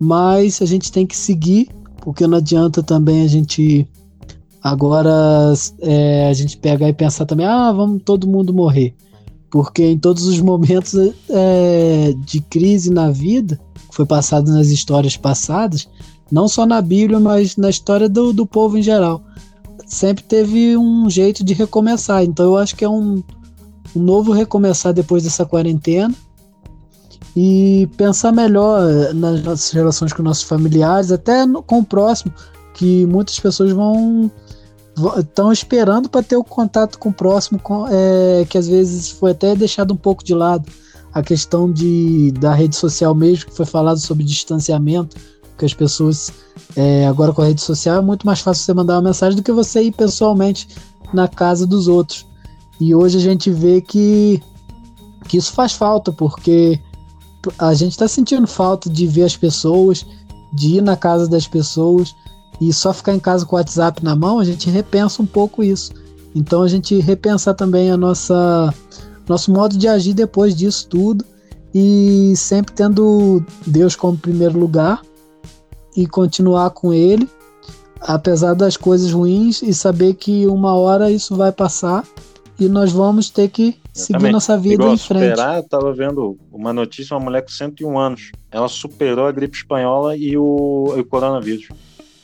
[0.00, 3.86] mas a gente tem que seguir, porque não adianta também a gente
[4.62, 8.94] agora é, a gente pegar e pensar também, ah, vamos todo mundo morrer.
[9.50, 10.94] Porque em todos os momentos
[11.28, 15.86] é, de crise na vida, que foi passado nas histórias passadas,
[16.30, 19.22] não só na Bíblia, mas na história do, do povo em geral.
[19.86, 22.24] Sempre teve um jeito de recomeçar.
[22.24, 23.22] Então eu acho que é um,
[23.94, 26.14] um novo recomeçar depois dessa quarentena
[27.36, 32.32] e pensar melhor nas nossas relações com nossos familiares, até no, com o próximo,
[32.74, 34.30] que muitas pessoas vão
[35.18, 39.30] estão esperando para ter o contato com o próximo, com, é, que às vezes foi
[39.30, 40.70] até deixado um pouco de lado.
[41.12, 45.16] A questão de, da rede social mesmo, que foi falado sobre distanciamento,
[45.56, 46.32] que as pessoas
[46.76, 49.42] é, agora com a rede social é muito mais fácil você mandar uma mensagem do
[49.42, 50.68] que você ir pessoalmente
[51.12, 52.26] na casa dos outros.
[52.80, 54.40] E hoje a gente vê que,
[55.26, 56.80] que isso faz falta, porque
[57.58, 60.04] a gente está sentindo falta de ver as pessoas,
[60.52, 62.14] de ir na casa das pessoas
[62.60, 65.62] e só ficar em casa com o WhatsApp na mão, a gente repensa um pouco
[65.62, 65.92] isso.
[66.34, 68.72] Então a gente repensar também a nossa
[69.28, 71.24] nosso modo de agir depois disso tudo
[71.72, 75.02] e sempre tendo Deus como primeiro lugar
[75.96, 77.28] e continuar com ele,
[78.00, 82.04] apesar das coisas ruins, e saber que uma hora isso vai passar
[82.58, 85.30] e nós vamos ter que seguir nossa vida Igual em frente.
[85.30, 88.32] Superar, eu tava vendo uma notícia, uma mulher com 101 anos.
[88.50, 91.68] Ela superou a gripe espanhola e o, o coronavírus.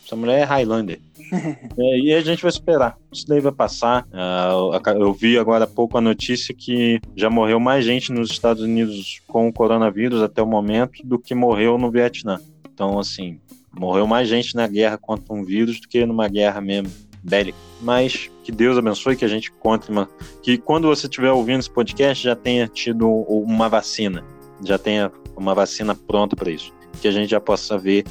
[0.05, 1.01] Essa mulher é Highlander.
[1.33, 2.97] é, e a gente vai esperar.
[3.13, 4.07] Isso daí vai passar.
[4.07, 8.63] Uh, eu vi agora há pouco a notícia que já morreu mais gente nos Estados
[8.63, 12.39] Unidos com o coronavírus até o momento do que morreu no Vietnã.
[12.73, 13.41] Então, assim,
[13.79, 16.91] Morreu mais gente na guerra contra um vírus do que numa guerra mesmo
[17.23, 17.59] bélica.
[17.83, 20.09] Mas que Deus abençoe, que a gente conte uma.
[20.41, 24.25] Que quando você estiver ouvindo esse podcast já tenha tido uma vacina,
[24.65, 26.73] já tenha uma vacina pronta para isso.
[27.03, 28.05] Que a gente já possa ver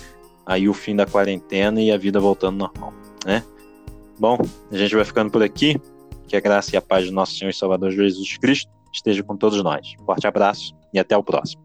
[0.46, 2.94] aí o fim da quarentena e a vida voltando normal,
[3.26, 3.46] né?
[4.20, 4.38] Bom,
[4.70, 5.80] a gente vai ficando por aqui.
[6.28, 9.38] Que a graça e a paz do nosso Senhor e Salvador Jesus Cristo esteja com
[9.38, 9.94] todos nós.
[10.06, 11.64] Forte abraço e até o próximo.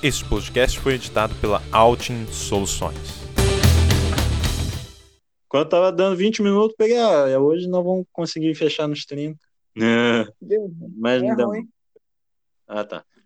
[0.00, 2.96] Este podcast foi editado pela Altin Soluções.
[5.48, 9.36] Quando tava dando 20 minutos, peguei, ah, hoje nós vamos conseguir fechar nos 30.
[9.76, 10.24] É.
[10.96, 11.50] Mas não deu.
[12.68, 13.04] Ah, tá.